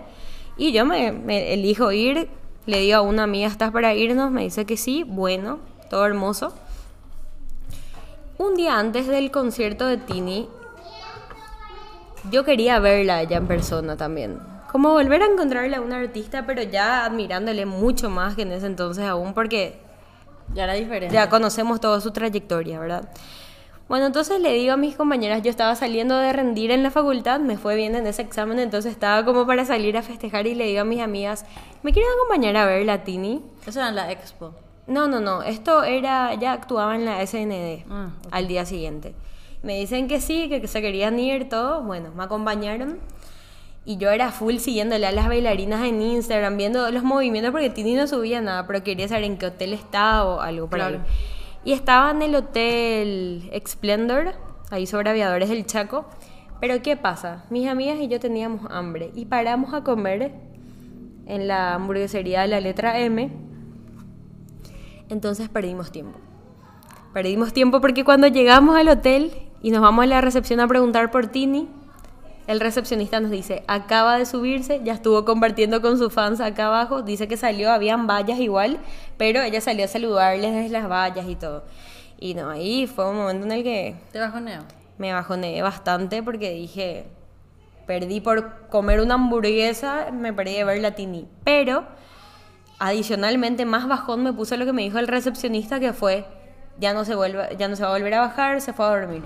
y 0.56 0.72
yo 0.72 0.84
me, 0.84 1.12
me 1.12 1.54
elijo 1.54 1.90
ir, 1.90 2.28
le 2.66 2.78
digo 2.80 2.96
a 2.98 3.00
una 3.02 3.24
amiga, 3.24 3.48
¿estás 3.48 3.70
para 3.72 3.94
irnos? 3.94 4.30
Me 4.30 4.42
dice 4.42 4.64
que 4.66 4.76
sí, 4.76 5.04
bueno, 5.06 5.58
todo 5.90 6.06
hermoso. 6.06 6.52
Un 8.38 8.54
día 8.56 8.78
antes 8.78 9.06
del 9.06 9.30
concierto 9.30 9.86
de 9.86 9.96
Tini, 9.98 10.48
yo 12.30 12.44
quería 12.44 12.78
verla 12.78 13.16
a 13.16 13.22
ella 13.22 13.36
en 13.36 13.46
persona 13.46 13.96
también. 13.96 14.38
Como 14.70 14.92
volver 14.92 15.22
a 15.22 15.26
encontrarle 15.26 15.76
a 15.76 15.80
una 15.80 15.98
artista, 15.98 16.46
pero 16.46 16.62
ya 16.62 17.04
admirándole 17.04 17.66
mucho 17.66 18.08
más 18.10 18.34
que 18.34 18.42
en 18.42 18.52
ese 18.52 18.66
entonces 18.66 19.04
aún, 19.04 19.34
porque 19.34 19.78
Ya 20.54 20.64
era 20.64 20.72
diferente. 20.74 21.14
ya 21.14 21.28
conocemos 21.28 21.80
toda 21.80 22.00
su 22.00 22.10
trayectoria, 22.10 22.80
¿verdad? 22.80 23.08
Bueno, 23.92 24.06
entonces 24.06 24.40
le 24.40 24.54
digo 24.54 24.72
a 24.72 24.78
mis 24.78 24.96
compañeras, 24.96 25.42
yo 25.42 25.50
estaba 25.50 25.74
saliendo 25.74 26.16
de 26.16 26.32
rendir 26.32 26.70
en 26.70 26.82
la 26.82 26.90
facultad, 26.90 27.40
me 27.40 27.58
fue 27.58 27.76
bien 27.76 27.94
en 27.94 28.06
ese 28.06 28.22
examen, 28.22 28.58
entonces 28.58 28.90
estaba 28.90 29.22
como 29.22 29.46
para 29.46 29.66
salir 29.66 29.98
a 29.98 30.02
festejar 30.02 30.46
y 30.46 30.54
le 30.54 30.64
digo 30.64 30.80
a 30.80 30.84
mis 30.84 31.02
amigas, 31.02 31.44
¿me 31.82 31.92
quieren 31.92 32.10
acompañar 32.16 32.56
a 32.56 32.64
ver 32.64 32.86
la 32.86 33.04
Tini? 33.04 33.42
Eso 33.66 33.80
era 33.80 33.90
en 33.90 33.96
la 33.96 34.10
expo. 34.10 34.54
No, 34.86 35.08
no, 35.08 35.20
no, 35.20 35.42
esto 35.42 35.82
era, 35.82 36.32
ya 36.36 36.54
actuaba 36.54 36.96
en 36.96 37.04
la 37.04 37.20
SND 37.26 37.84
Ah, 37.90 38.12
al 38.30 38.48
día 38.48 38.64
siguiente. 38.64 39.14
Me 39.62 39.78
dicen 39.78 40.08
que 40.08 40.22
sí, 40.22 40.48
que 40.48 40.66
se 40.66 40.80
querían 40.80 41.18
ir, 41.18 41.50
todo, 41.50 41.82
bueno, 41.82 42.12
me 42.16 42.24
acompañaron. 42.24 42.98
Y 43.84 43.98
yo 43.98 44.08
era 44.08 44.30
full 44.30 44.56
siguiéndole 44.56 45.06
a 45.06 45.12
las 45.12 45.28
bailarinas 45.28 45.84
en 45.84 46.00
Instagram, 46.00 46.56
viendo 46.56 46.90
los 46.90 47.02
movimientos, 47.02 47.52
porque 47.52 47.68
Tini 47.68 47.92
no 47.92 48.06
subía 48.06 48.40
nada, 48.40 48.66
pero 48.66 48.82
quería 48.82 49.06
saber 49.06 49.24
en 49.24 49.36
qué 49.36 49.46
hotel 49.46 49.74
estaba 49.74 50.24
o 50.24 50.40
algo. 50.40 50.68
Claro. 50.68 51.00
Y 51.64 51.72
estaba 51.72 52.10
en 52.10 52.22
el 52.22 52.34
hotel 52.34 53.50
Splendor, 53.66 54.34
ahí 54.70 54.86
sobre 54.86 55.10
Aviadores 55.10 55.48
del 55.48 55.64
Chaco. 55.64 56.06
Pero 56.60 56.82
¿qué 56.82 56.96
pasa? 56.96 57.44
Mis 57.50 57.68
amigas 57.68 57.98
y 58.00 58.08
yo 58.08 58.20
teníamos 58.20 58.70
hambre 58.70 59.10
y 59.14 59.26
paramos 59.26 59.74
a 59.74 59.82
comer 59.84 60.32
en 61.26 61.48
la 61.48 61.74
hamburguesería 61.74 62.42
de 62.42 62.48
la 62.48 62.60
letra 62.60 62.98
M. 63.00 63.30
Entonces 65.08 65.48
perdimos 65.48 65.92
tiempo. 65.92 66.18
Perdimos 67.12 67.52
tiempo 67.52 67.80
porque 67.80 68.04
cuando 68.04 68.26
llegamos 68.26 68.76
al 68.76 68.88
hotel 68.88 69.32
y 69.60 69.70
nos 69.70 69.82
vamos 69.82 70.04
a 70.04 70.06
la 70.06 70.20
recepción 70.20 70.60
a 70.60 70.66
preguntar 70.66 71.10
por 71.10 71.26
Tini, 71.26 71.68
el 72.46 72.60
recepcionista 72.60 73.20
nos 73.20 73.30
dice, 73.30 73.62
acaba 73.68 74.18
de 74.18 74.26
subirse, 74.26 74.80
ya 74.84 74.94
estuvo 74.94 75.24
compartiendo 75.24 75.80
con 75.80 75.98
sus 75.98 76.12
fans 76.12 76.40
acá 76.40 76.66
abajo, 76.66 77.02
dice 77.02 77.28
que 77.28 77.36
salió, 77.36 77.70
habían 77.70 78.06
vallas 78.06 78.38
igual, 78.40 78.78
pero 79.16 79.40
ella 79.42 79.60
salió 79.60 79.84
a 79.84 79.88
saludarles 79.88 80.52
desde 80.52 80.70
las 80.70 80.88
vallas 80.88 81.28
y 81.28 81.36
todo. 81.36 81.64
Y 82.18 82.34
no, 82.34 82.50
ahí 82.50 82.86
fue 82.86 83.08
un 83.08 83.16
momento 83.16 83.46
en 83.46 83.52
el 83.52 83.62
que 83.62 83.96
¿Te 84.12 84.18
bajoneo? 84.18 84.62
me 84.98 85.12
bajoneé 85.12 85.62
bastante 85.62 86.22
porque 86.22 86.50
dije, 86.50 87.06
perdí 87.86 88.20
por 88.20 88.68
comer 88.68 89.00
una 89.00 89.14
hamburguesa, 89.14 90.10
me 90.12 90.32
perdí 90.32 90.54
de 90.54 90.64
ver 90.64 90.80
la 90.80 90.92
Tini. 90.92 91.26
Pero, 91.44 91.84
adicionalmente, 92.78 93.64
más 93.64 93.88
bajón 93.88 94.22
me 94.22 94.32
puso 94.32 94.56
lo 94.56 94.64
que 94.64 94.72
me 94.72 94.82
dijo 94.82 94.98
el 94.98 95.08
recepcionista, 95.08 95.80
que 95.80 95.92
fue, 95.92 96.24
ya 96.78 96.94
no 96.94 97.04
se, 97.04 97.14
vuelve, 97.14 97.56
ya 97.58 97.68
no 97.68 97.76
se 97.76 97.82
va 97.82 97.90
a 97.90 97.92
volver 97.92 98.14
a 98.14 98.20
bajar, 98.20 98.60
se 98.60 98.72
fue 98.72 98.86
a 98.86 98.90
dormir. 98.90 99.22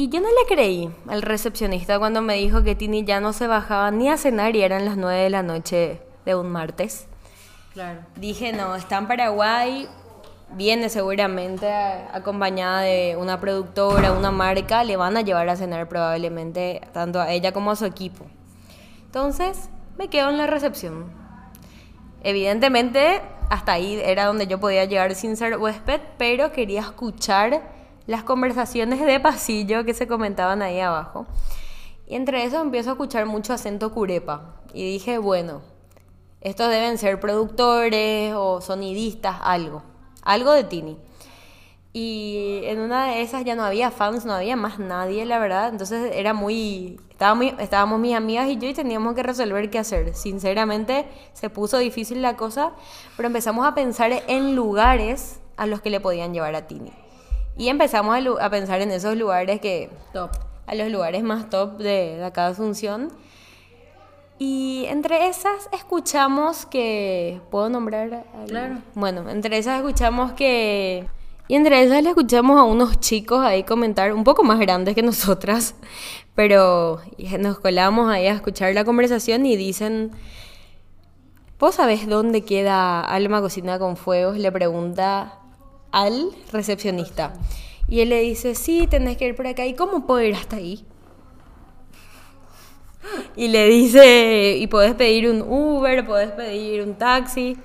Y 0.00 0.10
yo 0.10 0.20
no 0.20 0.28
le 0.28 0.46
creí 0.46 0.88
al 1.08 1.22
recepcionista 1.22 1.98
cuando 1.98 2.22
me 2.22 2.34
dijo 2.34 2.62
que 2.62 2.76
Tini 2.76 3.02
ya 3.02 3.18
no 3.18 3.32
se 3.32 3.48
bajaba 3.48 3.90
ni 3.90 4.08
a 4.08 4.16
cenar 4.16 4.54
y 4.54 4.62
eran 4.62 4.84
las 4.84 4.96
9 4.96 5.24
de 5.24 5.28
la 5.28 5.42
noche 5.42 6.00
de 6.24 6.36
un 6.36 6.48
martes. 6.50 7.08
Claro. 7.72 8.02
Dije, 8.14 8.52
no, 8.52 8.76
está 8.76 8.98
en 8.98 9.08
Paraguay, 9.08 9.88
viene 10.50 10.88
seguramente 10.88 11.66
acompañada 12.12 12.82
de 12.82 13.16
una 13.18 13.40
productora, 13.40 14.12
una 14.12 14.30
marca, 14.30 14.84
le 14.84 14.96
van 14.96 15.16
a 15.16 15.22
llevar 15.22 15.48
a 15.48 15.56
cenar 15.56 15.88
probablemente 15.88 16.80
tanto 16.92 17.20
a 17.20 17.32
ella 17.32 17.50
como 17.50 17.72
a 17.72 17.76
su 17.76 17.84
equipo. 17.84 18.24
Entonces, 19.06 19.68
me 19.98 20.06
quedo 20.06 20.30
en 20.30 20.38
la 20.38 20.46
recepción. 20.46 21.06
Evidentemente, 22.22 23.20
hasta 23.50 23.72
ahí 23.72 24.00
era 24.00 24.26
donde 24.26 24.46
yo 24.46 24.60
podía 24.60 24.84
llegar 24.84 25.16
sin 25.16 25.36
ser 25.36 25.56
huésped, 25.56 26.00
pero 26.18 26.52
quería 26.52 26.82
escuchar 26.82 27.77
las 28.08 28.24
conversaciones 28.24 29.04
de 29.04 29.20
pasillo 29.20 29.84
que 29.84 29.92
se 29.92 30.08
comentaban 30.08 30.62
ahí 30.62 30.80
abajo. 30.80 31.26
Y 32.06 32.16
entre 32.16 32.42
eso 32.44 32.58
empiezo 32.58 32.88
a 32.88 32.92
escuchar 32.94 33.26
mucho 33.26 33.52
acento 33.52 33.92
curepa. 33.92 34.54
Y 34.72 34.82
dije, 34.82 35.18
bueno, 35.18 35.60
estos 36.40 36.70
deben 36.70 36.96
ser 36.96 37.20
productores 37.20 38.32
o 38.34 38.62
sonidistas, 38.62 39.36
algo. 39.42 39.82
Algo 40.22 40.52
de 40.52 40.64
Tini. 40.64 40.96
Y 41.92 42.62
en 42.64 42.80
una 42.80 43.08
de 43.08 43.20
esas 43.20 43.44
ya 43.44 43.54
no 43.54 43.62
había 43.62 43.90
fans, 43.90 44.24
no 44.24 44.32
había 44.32 44.56
más 44.56 44.78
nadie, 44.78 45.26
la 45.26 45.38
verdad. 45.38 45.68
Entonces 45.68 46.10
era 46.14 46.32
muy... 46.32 46.98
Estábamos, 47.10 47.52
estábamos 47.58 48.00
mis 48.00 48.16
amigas 48.16 48.48
y 48.48 48.56
yo 48.56 48.68
y 48.68 48.72
teníamos 48.72 49.16
que 49.16 49.22
resolver 49.22 49.68
qué 49.68 49.80
hacer. 49.80 50.14
Sinceramente 50.14 51.06
se 51.34 51.50
puso 51.50 51.76
difícil 51.76 52.22
la 52.22 52.38
cosa, 52.38 52.72
pero 53.18 53.26
empezamos 53.26 53.66
a 53.66 53.74
pensar 53.74 54.12
en 54.28 54.56
lugares 54.56 55.40
a 55.58 55.66
los 55.66 55.82
que 55.82 55.90
le 55.90 56.00
podían 56.00 56.32
llevar 56.32 56.54
a 56.54 56.66
Tini. 56.66 56.92
Y 57.58 57.68
empezamos 57.68 58.16
a, 58.40 58.50
pensar 58.50 58.80
en 58.80 58.90
esos 58.92 59.16
lugares 59.16 59.60
que 59.60 59.90
Top. 60.12 60.30
a 60.66 60.74
los 60.76 60.90
lugares 60.90 61.22
más 61.24 61.50
top 61.50 61.76
de, 61.78 62.16
de 62.16 62.24
acá 62.24 62.46
de 62.46 62.52
Asunción. 62.52 63.10
Y 64.38 64.84
entre 64.86 65.26
esas 65.26 65.68
escuchamos 65.72 66.64
que... 66.64 67.40
¿Puedo 67.50 67.68
nombrar? 67.68 68.14
a- 68.14 68.44
Claro. 68.46 68.78
Bueno, 68.94 69.28
entre 69.28 69.58
esas 69.58 69.78
escuchamos 69.80 70.32
que... 70.32 71.06
Y 71.48 71.56
entre 71.56 71.82
esas 71.82 72.02
le 72.02 72.10
escuchamos 72.10 72.56
a 72.58 72.62
unos 72.62 73.00
chicos 73.00 73.44
ahí 73.44 73.64
comentar, 73.64 74.12
un 74.12 74.22
poco 74.22 74.44
más 74.44 74.60
grandes 74.60 74.94
que 74.94 75.02
nosotras, 75.02 75.74
pero 76.36 77.00
nos 77.40 77.58
colamos 77.58 78.08
ahí 78.10 78.26
a 78.28 78.34
escuchar 78.34 78.72
la 78.74 78.84
conversación 78.84 79.46
y 79.46 79.56
dicen, 79.56 80.12
¿vos 81.58 81.74
sabés 81.76 82.06
dónde 82.06 82.42
queda 82.44 83.00
Alma 83.00 83.40
Cocina 83.40 83.78
con 83.78 83.96
Fuegos? 83.96 84.36
Le 84.36 84.52
pregunta 84.52 85.38
al 85.92 86.30
recepcionista. 86.52 87.34
Y 87.88 88.00
él 88.00 88.10
le 88.10 88.20
dice, 88.20 88.54
sí, 88.54 88.86
tenés 88.86 89.16
que 89.16 89.26
ir 89.26 89.36
por 89.36 89.46
acá. 89.46 89.64
¿Y 89.66 89.74
cómo 89.74 90.06
puedo 90.06 90.22
ir 90.22 90.34
hasta 90.34 90.56
ahí? 90.56 90.84
Y 93.36 93.48
le 93.48 93.66
dice, 93.68 94.56
y 94.58 94.66
podés 94.66 94.94
pedir 94.94 95.30
un 95.30 95.42
Uber, 95.42 96.06
podés 96.06 96.32
pedir 96.32 96.82
un 96.82 96.94
taxi. 96.94 97.56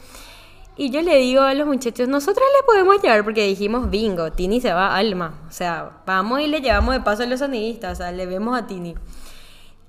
Y 0.75 0.89
yo 0.89 1.01
le 1.01 1.17
digo 1.17 1.41
a 1.41 1.53
los 1.53 1.67
muchachos, 1.67 2.07
nosotros 2.07 2.45
le 2.59 2.65
podemos 2.65 3.01
llevar 3.01 3.23
porque 3.23 3.45
dijimos, 3.45 3.89
bingo, 3.89 4.31
Tini 4.31 4.59
se 4.59 4.73
va 4.73 4.95
Alma. 4.95 5.41
O 5.47 5.51
sea, 5.51 6.01
vamos 6.05 6.41
y 6.41 6.47
le 6.47 6.62
llevamos 6.62 6.95
de 6.95 7.01
paso 7.01 7.23
a 7.23 7.25
los 7.25 7.39
sonidistas, 7.39 7.93
o 7.93 7.95
sea, 8.01 8.12
le 8.12 8.25
vemos 8.25 8.57
a 8.57 8.65
Tini. 8.65 8.95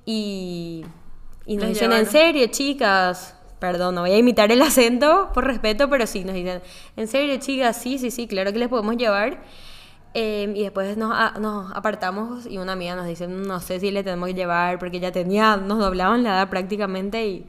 Y, 0.05 0.85
y 1.47 1.57
nos 1.57 1.69
dicen, 1.69 1.93
en 1.93 2.07
serio, 2.07 2.47
chicas, 2.49 3.35
perdón, 3.73 3.95
no 3.95 4.03
voy 4.03 4.13
a 4.13 4.19
imitar 4.19 4.53
el 4.53 4.61
acento 4.63 5.31
por 5.33 5.45
respeto, 5.45 5.89
pero 5.89 6.07
sí, 6.07 6.25
nos 6.25 6.35
dicen, 6.35 6.61
en 6.97 7.09
serio, 7.09 7.37
chicas, 7.39 7.77
sí, 7.81 7.99
sí, 7.99 8.11
sí, 8.11 8.27
claro 8.27 8.53
que 8.53 8.59
les 8.59 8.69
podemos 8.69 8.97
llevar. 8.97 9.43
Eh, 10.17 10.53
y 10.55 10.63
después 10.63 10.97
nos, 10.97 11.13
a- 11.13 11.39
nos 11.41 11.73
apartamos 11.75 12.47
y 12.47 12.59
una 12.59 12.73
amiga 12.73 12.95
nos 12.95 13.07
dice, 13.07 13.27
no 13.27 13.59
sé 13.61 13.81
si 13.81 13.91
le 13.91 14.05
tenemos 14.05 14.29
que 14.29 14.35
llevar 14.35 14.79
porque 14.79 15.01
ya 15.01 15.11
tenía, 15.11 15.57
nos 15.57 15.79
doblaban 15.79 16.23
la 16.23 16.31
edad 16.31 16.49
prácticamente 16.51 17.27
y 17.27 17.47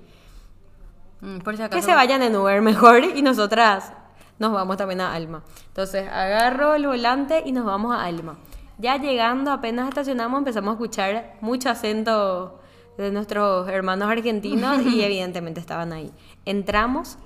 Mm, 1.21 1.39
por 1.39 1.55
si 1.55 1.63
que 1.69 1.81
se 1.81 1.93
vayan 1.95 2.21
en 2.21 2.35
Uber 2.35 2.61
mejor 2.61 3.03
y 3.03 3.21
nosotras 3.21 3.93
nos 4.37 4.51
vamos 4.51 4.77
también 4.77 5.01
a 5.01 5.13
Alma. 5.13 5.43
Entonces 5.67 6.07
agarro 6.11 6.75
el 6.75 6.85
volante 6.87 7.41
y 7.45 7.51
nos 7.51 7.65
vamos 7.65 7.95
a 7.95 8.03
Alma. 8.03 8.35
Ya 8.77 8.97
llegando, 8.97 9.51
apenas 9.51 9.87
estacionamos, 9.87 10.39
empezamos 10.39 10.71
a 10.71 10.73
escuchar 10.73 11.35
mucho 11.41 11.69
acento 11.69 12.59
de 12.97 13.11
nuestros 13.11 13.67
hermanos 13.69 14.09
argentinos 14.09 14.81
y 14.85 15.01
evidentemente 15.03 15.59
estaban 15.59 15.93
ahí. 15.93 16.11
Entramos 16.45 17.17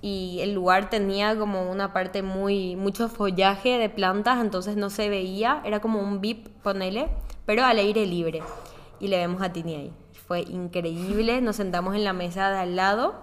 y 0.00 0.38
el 0.40 0.54
lugar 0.54 0.90
tenía 0.90 1.36
como 1.36 1.70
una 1.70 1.92
parte 1.92 2.22
muy, 2.22 2.76
mucho 2.76 3.08
follaje 3.08 3.78
de 3.78 3.88
plantas, 3.88 4.40
entonces 4.40 4.76
no 4.76 4.90
se 4.90 5.08
veía, 5.08 5.60
era 5.64 5.80
como 5.80 6.00
un 6.00 6.20
VIP, 6.20 6.48
ponele, 6.62 7.08
pero 7.46 7.64
al 7.64 7.78
aire 7.78 8.06
libre. 8.06 8.42
Y 9.00 9.08
le 9.08 9.18
vemos 9.18 9.42
a 9.42 9.52
Tini 9.52 9.74
ahí. 9.74 9.92
Fue 10.26 10.42
increíble. 10.42 11.40
Nos 11.40 11.56
sentamos 11.56 11.94
en 11.94 12.04
la 12.04 12.12
mesa 12.12 12.50
de 12.50 12.58
al 12.58 12.76
lado 12.76 13.14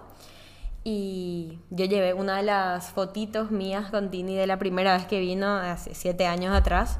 y 0.84 1.58
yo 1.70 1.84
llevé 1.84 2.14
una 2.14 2.36
de 2.36 2.42
las 2.44 2.90
fotitos 2.90 3.50
mías 3.50 3.90
con 3.90 4.10
Tini 4.10 4.36
de 4.36 4.46
la 4.46 4.58
primera 4.58 4.96
vez 4.96 5.06
que 5.06 5.20
vino 5.20 5.56
hace 5.56 5.94
siete 5.94 6.26
años 6.26 6.54
atrás. 6.54 6.98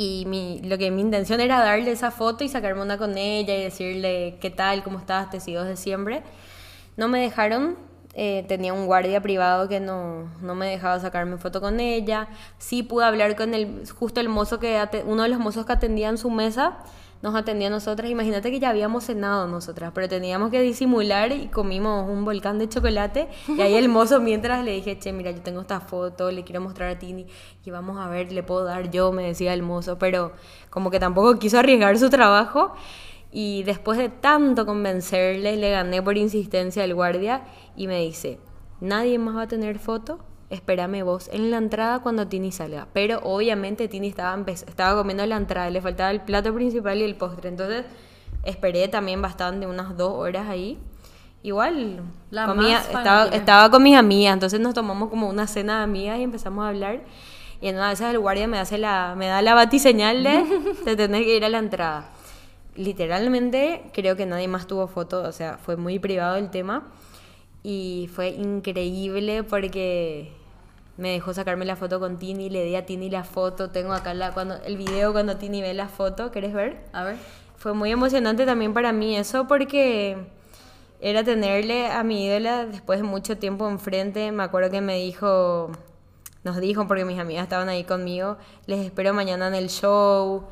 Y 0.00 0.26
mi, 0.26 0.60
lo 0.62 0.78
que 0.78 0.92
mi 0.92 1.00
intención 1.00 1.40
era 1.40 1.58
darle 1.58 1.90
esa 1.90 2.12
foto 2.12 2.44
y 2.44 2.48
sacarme 2.48 2.82
una 2.82 2.98
con 2.98 3.18
ella 3.18 3.56
y 3.56 3.64
decirle 3.64 4.38
qué 4.40 4.48
tal, 4.48 4.84
cómo 4.84 5.00
estás, 5.00 5.28
te 5.28 5.40
sigo 5.40 5.64
desde 5.64 5.76
siempre. 5.76 6.22
No 6.96 7.08
me 7.08 7.20
dejaron, 7.20 7.76
eh, 8.14 8.44
tenía 8.46 8.72
un 8.72 8.86
guardia 8.86 9.20
privado 9.20 9.68
que 9.68 9.80
no, 9.80 10.28
no, 10.40 10.54
me 10.54 10.70
dejaba 10.70 11.00
sacarme 11.00 11.36
foto 11.36 11.60
con 11.60 11.80
ella. 11.80 12.28
Sí 12.58 12.84
pude 12.84 13.06
hablar 13.06 13.34
con 13.34 13.54
el, 13.54 13.88
justo 13.90 14.20
el 14.20 14.28
mozo 14.28 14.60
que, 14.60 14.80
uno 15.04 15.24
de 15.24 15.30
los 15.30 15.40
mozos 15.40 15.66
que 15.66 15.72
atendía 15.72 16.10
en 16.10 16.18
su 16.18 16.30
mesa, 16.30 16.78
nos 17.22 17.34
atendió 17.34 17.66
a 17.68 17.70
nosotras. 17.70 18.10
Imagínate 18.10 18.50
que 18.50 18.60
ya 18.60 18.70
habíamos 18.70 19.04
cenado 19.04 19.48
nosotras, 19.48 19.92
pero 19.94 20.08
teníamos 20.08 20.50
que 20.50 20.60
disimular 20.60 21.32
y 21.32 21.48
comimos 21.48 22.08
un 22.08 22.24
volcán 22.24 22.58
de 22.58 22.68
chocolate. 22.68 23.28
Y 23.48 23.60
ahí 23.60 23.74
el 23.74 23.88
mozo, 23.88 24.20
mientras 24.20 24.64
le 24.64 24.72
dije, 24.72 24.98
che, 24.98 25.12
mira, 25.12 25.30
yo 25.30 25.40
tengo 25.40 25.60
esta 25.60 25.80
foto, 25.80 26.30
le 26.30 26.44
quiero 26.44 26.60
mostrar 26.60 26.90
a 26.90 26.98
Tini 26.98 27.26
y 27.64 27.70
vamos 27.70 27.98
a 27.98 28.08
ver, 28.08 28.32
le 28.32 28.42
puedo 28.42 28.64
dar 28.64 28.90
yo, 28.90 29.12
me 29.12 29.24
decía 29.24 29.52
el 29.54 29.62
mozo, 29.62 29.98
pero 29.98 30.32
como 30.70 30.90
que 30.90 31.00
tampoco 31.00 31.38
quiso 31.38 31.58
arriesgar 31.58 31.98
su 31.98 32.10
trabajo. 32.10 32.74
Y 33.30 33.62
después 33.64 33.98
de 33.98 34.08
tanto 34.08 34.64
convencerle, 34.64 35.56
le 35.56 35.70
gané 35.70 36.02
por 36.02 36.16
insistencia 36.16 36.84
al 36.84 36.94
guardia 36.94 37.42
y 37.76 37.86
me 37.86 38.00
dice, 38.00 38.38
nadie 38.80 39.18
más 39.18 39.36
va 39.36 39.42
a 39.42 39.48
tener 39.48 39.78
foto 39.78 40.20
espérame 40.50 41.02
vos 41.02 41.28
en 41.32 41.50
la 41.50 41.58
entrada 41.58 42.00
cuando 42.00 42.26
Tini 42.26 42.52
salga. 42.52 42.88
Pero 42.92 43.20
obviamente 43.22 43.88
Tini 43.88 44.08
estaba, 44.08 44.42
estaba 44.50 44.98
comiendo 44.98 45.24
la 45.26 45.36
entrada, 45.36 45.70
le 45.70 45.80
faltaba 45.80 46.10
el 46.10 46.20
plato 46.22 46.54
principal 46.54 46.98
y 46.98 47.04
el 47.04 47.16
postre. 47.16 47.48
Entonces 47.48 47.84
esperé 48.44 48.88
también 48.88 49.20
bastante, 49.20 49.66
unas 49.66 49.96
dos 49.96 50.12
horas 50.14 50.48
ahí. 50.48 50.78
Igual, 51.42 52.02
comía, 52.46 52.78
estaba, 52.78 53.26
estaba, 53.28 53.70
con 53.70 53.82
mis 53.82 53.96
amigas, 53.96 54.34
entonces 54.34 54.58
nos 54.58 54.74
tomamos 54.74 55.08
como 55.08 55.28
una 55.28 55.46
cena 55.46 55.78
de 55.78 55.84
amigas 55.84 56.18
y 56.18 56.24
empezamos 56.24 56.64
a 56.64 56.68
hablar. 56.68 57.00
Y 57.60 57.68
en 57.68 57.76
una 57.76 57.88
de 57.88 57.94
esas 57.94 58.12
el 58.12 58.18
guardia 58.18 58.48
me, 58.48 58.58
hace 58.58 58.76
la, 58.76 59.14
me 59.16 59.26
da 59.26 59.40
la 59.40 59.54
batiseñal 59.54 60.24
de, 60.24 60.44
de 60.84 60.96
tener 60.96 61.24
que 61.24 61.36
ir 61.36 61.44
a 61.44 61.48
la 61.48 61.58
entrada. 61.58 62.10
Literalmente 62.74 63.90
creo 63.92 64.16
que 64.16 64.26
nadie 64.26 64.48
más 64.48 64.66
tuvo 64.66 64.88
foto, 64.88 65.22
o 65.22 65.32
sea, 65.32 65.58
fue 65.58 65.76
muy 65.76 65.98
privado 65.98 66.36
el 66.36 66.50
tema. 66.50 66.88
Y 67.62 68.08
fue 68.14 68.28
increíble 68.30 69.42
porque 69.42 70.32
me 70.98 71.12
dejó 71.12 71.32
sacarme 71.32 71.64
la 71.64 71.76
foto 71.76 72.00
con 72.00 72.18
Tini, 72.18 72.50
le 72.50 72.64
di 72.64 72.74
a 72.74 72.84
Tini 72.84 73.08
la 73.08 73.24
foto, 73.24 73.70
tengo 73.70 73.92
acá 73.92 74.14
la, 74.14 74.32
cuando, 74.32 74.56
el 74.64 74.76
video 74.76 75.12
cuando 75.12 75.36
Tini 75.36 75.62
ve 75.62 75.72
la 75.72 75.88
foto, 75.88 76.30
¿querés 76.32 76.52
ver? 76.52 76.84
A 76.92 77.04
ver. 77.04 77.16
Fue 77.56 77.72
muy 77.72 77.90
emocionante 77.90 78.44
también 78.44 78.74
para 78.74 78.92
mí 78.92 79.16
eso 79.16 79.46
porque 79.46 80.16
era 81.00 81.22
tenerle 81.22 81.86
a 81.86 82.02
mi 82.02 82.26
ídola 82.26 82.66
después 82.66 82.98
de 83.00 83.04
mucho 83.04 83.38
tiempo 83.38 83.68
enfrente, 83.68 84.32
me 84.32 84.42
acuerdo 84.42 84.70
que 84.70 84.80
me 84.80 84.96
dijo, 84.96 85.70
nos 86.42 86.56
dijo 86.58 86.88
porque 86.88 87.04
mis 87.04 87.18
amigas 87.18 87.44
estaban 87.44 87.68
ahí 87.68 87.84
conmigo, 87.84 88.36
les 88.66 88.84
espero 88.84 89.14
mañana 89.14 89.46
en 89.46 89.54
el 89.54 89.68
show, 89.68 90.44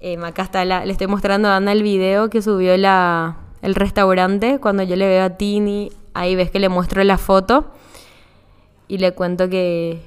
eh, 0.00 0.18
acá 0.22 0.42
está, 0.42 0.64
la, 0.64 0.86
le 0.86 0.92
estoy 0.92 1.08
mostrando 1.08 1.48
a 1.48 1.56
Ana 1.56 1.72
el 1.72 1.82
video 1.82 2.30
que 2.30 2.40
subió 2.40 2.74
la, 2.78 3.36
el 3.60 3.74
restaurante 3.74 4.58
cuando 4.60 4.82
yo 4.82 4.96
le 4.96 5.06
veo 5.06 5.24
a 5.24 5.30
Tini, 5.30 5.92
ahí 6.14 6.36
ves 6.36 6.50
que 6.50 6.58
le 6.58 6.68
muestro 6.68 7.02
la 7.04 7.18
foto 7.18 7.72
y 8.88 8.98
le 8.98 9.12
cuento 9.12 9.48
que, 9.48 10.00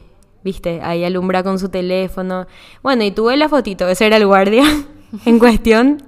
viste, 0.44 0.82
ahí 0.84 1.04
alumbra 1.06 1.44
con 1.44 1.60
su 1.60 1.70
teléfono. 1.70 2.48
Bueno, 2.82 3.04
y 3.04 3.12
tuve 3.12 3.38
la 3.38 3.50
fotito, 3.50 3.88
ese 3.88 4.06
era 4.06 4.18
el 4.18 4.26
guardia 4.26 4.64
en 5.26 5.40
cuestión. 5.40 6.04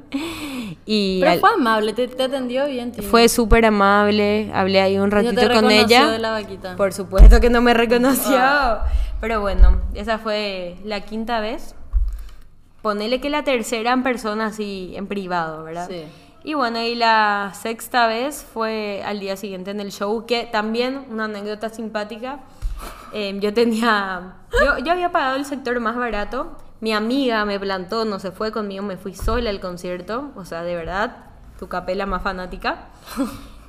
Y 0.86 1.20
Pero 1.22 1.40
fue 1.40 1.50
amable, 1.54 1.94
te, 1.94 2.04
atendió 2.24 2.68
bien. 2.68 2.94
Fue 2.94 3.28
súper 3.28 3.66
amable, 3.66 4.52
hablé 4.54 4.82
ahí 4.82 4.98
un 5.00 5.10
ratito 5.10 5.50
con 5.52 5.72
ella. 5.72 6.12
De 6.12 6.20
la 6.20 6.32
vaquita. 6.32 6.76
Por 6.76 6.94
supuesto 6.94 7.40
que 7.40 7.50
no 7.50 7.62
me 7.62 7.74
reconoció. 7.74 8.38
Ah. 8.38 8.86
Pero 9.20 9.42
bueno, 9.42 9.82
esa 9.96 10.20
fue 10.20 10.78
la 10.84 11.02
quinta 11.02 11.40
vez. 11.40 11.74
Ponele 12.84 13.20
que 13.20 13.32
la 13.32 13.44
tercera 13.44 13.94
en 13.94 14.04
persona, 14.04 14.48
así, 14.48 14.94
en 14.96 15.08
privado, 15.08 15.64
¿verdad? 15.64 15.88
Sí. 15.90 16.04
Y 16.48 16.54
bueno, 16.54 16.80
y 16.80 16.94
la 16.94 17.54
sexta 17.60 18.06
vez 18.06 18.46
fue 18.54 19.02
al 19.04 19.20
día 19.20 19.36
siguiente 19.36 19.72
en 19.72 19.80
el 19.80 19.92
show, 19.92 20.28
que 20.28 20.44
también 20.46 21.08
una 21.10 21.26
anécdota 21.26 21.70
simpática. 21.70 22.42
Em, 23.14 23.40
yo 23.40 23.52
tenía, 23.52 24.36
yo, 24.64 24.78
yo 24.78 24.92
había 24.92 25.12
pagado 25.12 25.38
el 25.38 25.46
sector 25.46 25.80
más 25.80 25.96
barato. 25.96 26.56
Mi 26.82 26.94
amiga 26.94 27.44
me 27.46 27.60
plantó, 27.60 28.06
no 28.06 28.20
se 28.20 28.30
fue 28.30 28.52
conmigo, 28.52 28.84
me 28.84 28.96
fui 28.96 29.16
sola 29.16 29.50
al 29.50 29.60
concierto. 29.60 30.34
O 30.36 30.46
sea, 30.46 30.62
de 30.62 30.76
verdad, 30.76 31.26
tu 31.58 31.68
capela 31.68 32.06
más 32.06 32.22
fanática. 32.22 32.90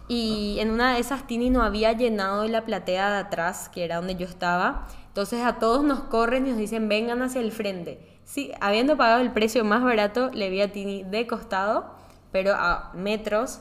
Y 0.09 0.59
en 0.61 0.71
una 0.71 0.95
de 0.95 1.01
esas 1.01 1.27
Tini 1.27 1.51
no 1.51 1.63
había 1.63 1.93
llenado 1.93 2.47
la 2.47 2.65
platea 2.65 3.11
de 3.11 3.17
atrás, 3.17 3.69
que 3.69 3.85
era 3.85 3.97
donde 3.97 4.15
yo 4.17 4.27
estaba. 4.27 4.87
Entonces 5.09 5.45
a 5.45 5.59
todos 5.59 5.83
nos 5.83 6.01
corren 6.01 6.47
y 6.47 6.51
nos 6.51 6.59
dicen, 6.59 6.89
vengan 6.89 7.23
hacia 7.23 7.41
el 7.41 7.51
frente. 7.51 8.21
Sí, 8.25 8.53
habiendo 8.61 8.97
pagado 8.97 9.23
el 9.23 9.33
precio 9.33 9.65
más 9.65 9.83
barato, 9.83 10.31
le 10.33 10.51
vi 10.51 10.61
a 10.61 10.71
Tini 10.71 11.03
de 11.05 11.27
costado, 11.27 11.97
pero 12.33 12.55
a 12.55 12.93
metros 12.95 13.61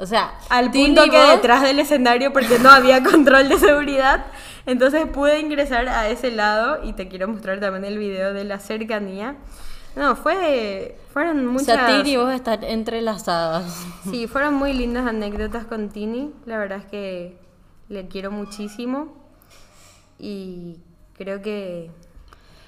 o 0.00 0.06
sea, 0.06 0.38
al 0.48 0.70
punto 0.70 1.10
que 1.10 1.18
detrás 1.18 1.62
del 1.62 1.80
escenario 1.80 2.32
porque 2.32 2.60
no 2.60 2.70
había 2.70 3.02
control 3.12 3.48
de 3.48 3.58
seguridad. 3.58 4.26
Entonces 4.64 5.06
pude 5.06 5.40
ingresar 5.40 5.88
a 5.88 6.08
ese 6.08 6.30
lado 6.30 6.84
y 6.84 6.92
te 6.92 7.08
quiero 7.08 7.26
mostrar 7.26 7.58
también 7.58 7.84
el 7.84 7.98
video 7.98 8.32
de 8.32 8.44
la 8.44 8.60
cercanía. 8.60 9.36
No, 9.96 10.14
fue, 10.14 10.96
fueron 11.12 11.44
muchas... 11.46 11.68
O 11.70 11.86
sea, 11.86 11.86
Tini 11.88 12.12
y 12.12 12.16
vos 12.16 12.32
están 12.32 12.62
entrelazadas. 12.62 13.84
Sí, 14.10 14.28
fueron 14.28 14.54
muy 14.54 14.72
lindas 14.72 15.04
anécdotas 15.04 15.64
con 15.64 15.88
Tini. 15.88 16.32
La 16.46 16.58
verdad 16.58 16.78
es 16.78 16.86
que 16.86 17.36
le 17.88 18.06
quiero 18.06 18.30
muchísimo. 18.30 19.16
Y 20.16 20.76
creo 21.14 21.42
que... 21.42 21.90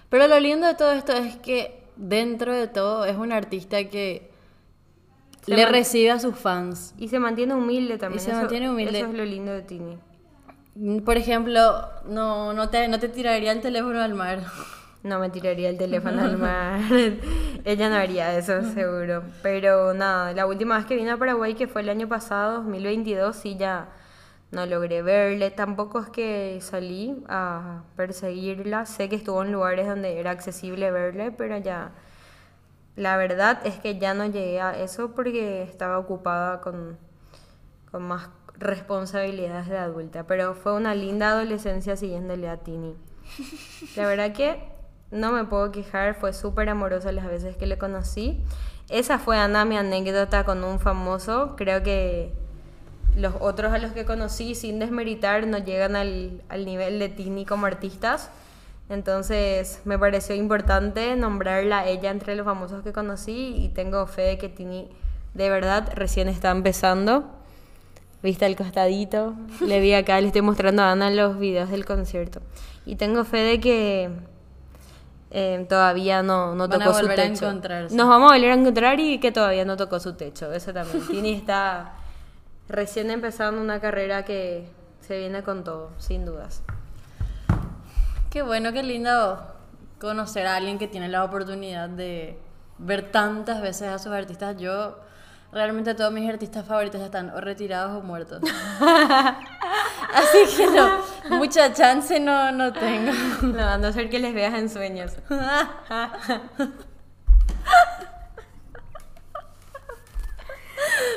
Pero 0.08 0.26
lo 0.26 0.40
lindo 0.40 0.66
de 0.66 0.74
todo 0.74 0.90
esto 0.90 1.12
es 1.12 1.36
que 1.36 1.84
dentro 1.94 2.52
de 2.52 2.66
todo 2.66 3.04
es 3.04 3.16
un 3.16 3.30
artista 3.30 3.84
que 3.84 4.29
le 5.46 5.66
recibe 5.66 6.10
a 6.10 6.18
sus 6.18 6.36
fans. 6.36 6.94
Y 6.98 7.08
se 7.08 7.18
mantiene 7.18 7.54
humilde 7.54 7.98
también. 7.98 8.22
Y 8.22 8.24
se 8.24 8.32
mantiene 8.32 8.70
humilde. 8.70 8.98
Eso 8.98 9.08
es 9.08 9.14
lo 9.14 9.24
lindo 9.24 9.52
de 9.52 9.62
Tini. 9.62 9.98
Por 11.04 11.16
ejemplo, 11.16 11.60
no, 12.06 12.52
no, 12.52 12.68
te, 12.70 12.88
no 12.88 12.98
te 12.98 13.08
tiraría 13.08 13.52
el 13.52 13.60
teléfono 13.60 14.00
al 14.00 14.14
mar. 14.14 14.42
No 15.02 15.18
me 15.18 15.30
tiraría 15.30 15.70
el 15.70 15.78
teléfono 15.78 16.20
al 16.20 16.36
mar. 16.38 16.78
Ella 17.64 17.88
no 17.88 17.94
haría 17.96 18.36
eso, 18.36 18.62
seguro. 18.74 19.22
Pero 19.42 19.94
nada, 19.94 20.34
la 20.34 20.46
última 20.46 20.76
vez 20.76 20.84
que 20.84 20.94
vino 20.94 21.12
a 21.12 21.16
Paraguay, 21.16 21.54
que 21.54 21.66
fue 21.66 21.80
el 21.80 21.88
año 21.88 22.06
pasado, 22.06 22.56
2022, 22.56 23.34
sí 23.34 23.56
ya 23.56 23.88
no 24.50 24.66
logré 24.66 25.00
verle. 25.00 25.50
Tampoco 25.50 26.00
es 26.00 26.10
que 26.10 26.58
salí 26.60 27.16
a 27.30 27.84
perseguirla. 27.96 28.84
Sé 28.84 29.08
que 29.08 29.16
estuvo 29.16 29.42
en 29.42 29.52
lugares 29.52 29.86
donde 29.88 30.20
era 30.20 30.32
accesible 30.32 30.90
verle, 30.90 31.30
pero 31.32 31.56
ya 31.56 31.92
la 33.00 33.16
verdad 33.16 33.60
es 33.64 33.76
que 33.76 33.98
ya 33.98 34.12
no 34.12 34.26
llegué 34.26 34.60
a 34.60 34.78
eso 34.78 35.12
porque 35.12 35.62
estaba 35.62 35.98
ocupada 35.98 36.60
con, 36.60 36.98
con 37.90 38.02
más 38.02 38.28
responsabilidades 38.58 39.68
de 39.68 39.78
adulta, 39.78 40.26
pero 40.26 40.54
fue 40.54 40.74
una 40.74 40.94
linda 40.94 41.30
adolescencia 41.30 41.96
siguiéndole 41.96 42.46
a 42.46 42.58
Tini. 42.58 42.94
La 43.96 44.06
verdad 44.06 44.34
que 44.34 44.62
no 45.10 45.32
me 45.32 45.44
puedo 45.44 45.72
quejar, 45.72 46.14
fue 46.14 46.34
súper 46.34 46.68
amorosa 46.68 47.10
las 47.10 47.26
veces 47.26 47.56
que 47.56 47.66
le 47.66 47.78
conocí. 47.78 48.38
Esa 48.90 49.18
fue 49.18 49.38
Ana 49.38 49.64
mi 49.64 49.78
anécdota 49.78 50.44
con 50.44 50.62
un 50.62 50.78
famoso, 50.78 51.54
creo 51.56 51.82
que 51.82 52.34
los 53.16 53.32
otros 53.40 53.72
a 53.72 53.78
los 53.78 53.92
que 53.92 54.04
conocí 54.04 54.54
sin 54.54 54.78
desmeritar 54.78 55.46
no 55.46 55.56
llegan 55.56 55.96
al, 55.96 56.42
al 56.50 56.66
nivel 56.66 56.98
de 56.98 57.08
Tini 57.08 57.46
como 57.46 57.64
artistas 57.64 58.30
entonces 58.90 59.80
me 59.84 59.96
pareció 59.96 60.34
importante 60.34 61.14
nombrarla 61.14 61.78
a 61.78 61.86
ella 61.86 62.10
entre 62.10 62.34
los 62.34 62.44
famosos 62.44 62.82
que 62.82 62.92
conocí 62.92 63.54
y 63.56 63.68
tengo 63.68 64.04
fe 64.08 64.22
de 64.22 64.38
que 64.38 64.48
Tini 64.48 64.88
de 65.32 65.48
verdad 65.48 65.92
recién 65.94 66.28
está 66.28 66.50
empezando. 66.50 67.24
Viste 68.20 68.46
el 68.46 68.56
costadito, 68.56 69.34
le 69.60 69.78
vi 69.78 69.94
acá, 69.94 70.20
le 70.20 70.26
estoy 70.26 70.42
mostrando 70.42 70.82
a 70.82 70.90
Ana 70.90 71.08
los 71.10 71.38
videos 71.38 71.70
del 71.70 71.84
concierto. 71.86 72.40
Y 72.84 72.96
tengo 72.96 73.24
fe 73.24 73.38
de 73.38 73.60
que 73.60 74.10
eh, 75.30 75.64
todavía 75.68 76.24
no, 76.24 76.56
no 76.56 76.68
tocó 76.68 76.92
su 76.92 77.06
techo. 77.06 77.52
Nos 77.52 78.08
vamos 78.08 78.32
a 78.32 78.34
volver 78.34 78.50
a 78.50 78.54
encontrar 78.54 78.98
y 78.98 79.20
que 79.20 79.30
todavía 79.30 79.64
no 79.64 79.76
tocó 79.76 80.00
su 80.00 80.14
techo, 80.14 80.52
eso 80.52 80.72
también. 80.72 81.06
Tini 81.06 81.32
está 81.32 81.92
recién 82.68 83.08
empezando 83.10 83.62
una 83.62 83.80
carrera 83.80 84.24
que 84.24 84.66
se 85.00 85.16
viene 85.16 85.44
con 85.44 85.62
todo, 85.62 85.90
sin 85.98 86.26
dudas. 86.26 86.64
Qué 88.30 88.42
bueno, 88.42 88.72
qué 88.72 88.84
lindo 88.84 89.44
conocer 90.00 90.46
a 90.46 90.54
alguien 90.54 90.78
que 90.78 90.86
tiene 90.86 91.08
la 91.08 91.24
oportunidad 91.24 91.88
de 91.88 92.38
ver 92.78 93.10
tantas 93.10 93.60
veces 93.60 93.88
a 93.88 93.98
sus 93.98 94.12
artistas. 94.12 94.56
Yo 94.56 95.00
realmente 95.50 95.96
todos 95.96 96.12
mis 96.12 96.30
artistas 96.30 96.64
favoritos 96.64 97.00
están 97.00 97.30
o 97.30 97.40
retirados 97.40 97.98
o 97.98 98.06
muertos. 98.06 98.40
Así 100.14 100.56
que 100.56 100.68
no, 100.68 101.38
mucha 101.38 101.72
chance 101.72 102.20
no, 102.20 102.52
no 102.52 102.72
tengo. 102.72 103.12
No, 103.42 103.64
a 103.64 103.78
no 103.78 103.92
ser 103.92 104.08
que 104.08 104.20
les 104.20 104.32
veas 104.32 104.54
en 104.54 104.70
sueños. 104.70 105.12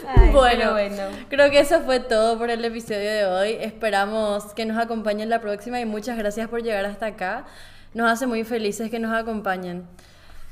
Ay, 0.08 0.32
bueno, 0.32 0.72
bueno. 0.72 1.04
creo 1.30 1.50
que 1.50 1.60
eso 1.60 1.82
fue 1.82 2.00
todo 2.00 2.38
por 2.38 2.50
el 2.50 2.64
episodio 2.66 3.12
de 3.12 3.26
hoy. 3.26 3.58
Esperamos 3.62 4.54
que 4.54 4.66
nos 4.66 4.78
acompañen 4.78 5.30
la 5.30 5.40
próxima 5.40 5.80
y 5.80 5.86
muchas 5.86 6.18
gracias 6.18 6.48
por 6.48 6.62
llegar 6.62 6.86
hasta 6.86 7.08
acá. 7.08 7.46
Nos 7.94 8.12
hace 8.12 8.28
muy 8.28 8.44
felices 8.44 8.90
que 8.90 9.00
nos 9.00 9.14
acompañen. 9.16 9.88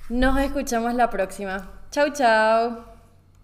Nos 0.09 0.39
escuchamos 0.39 0.93
la 0.93 1.09
próxima. 1.09 1.69
Chau, 1.91 2.09
chau. 2.11 2.90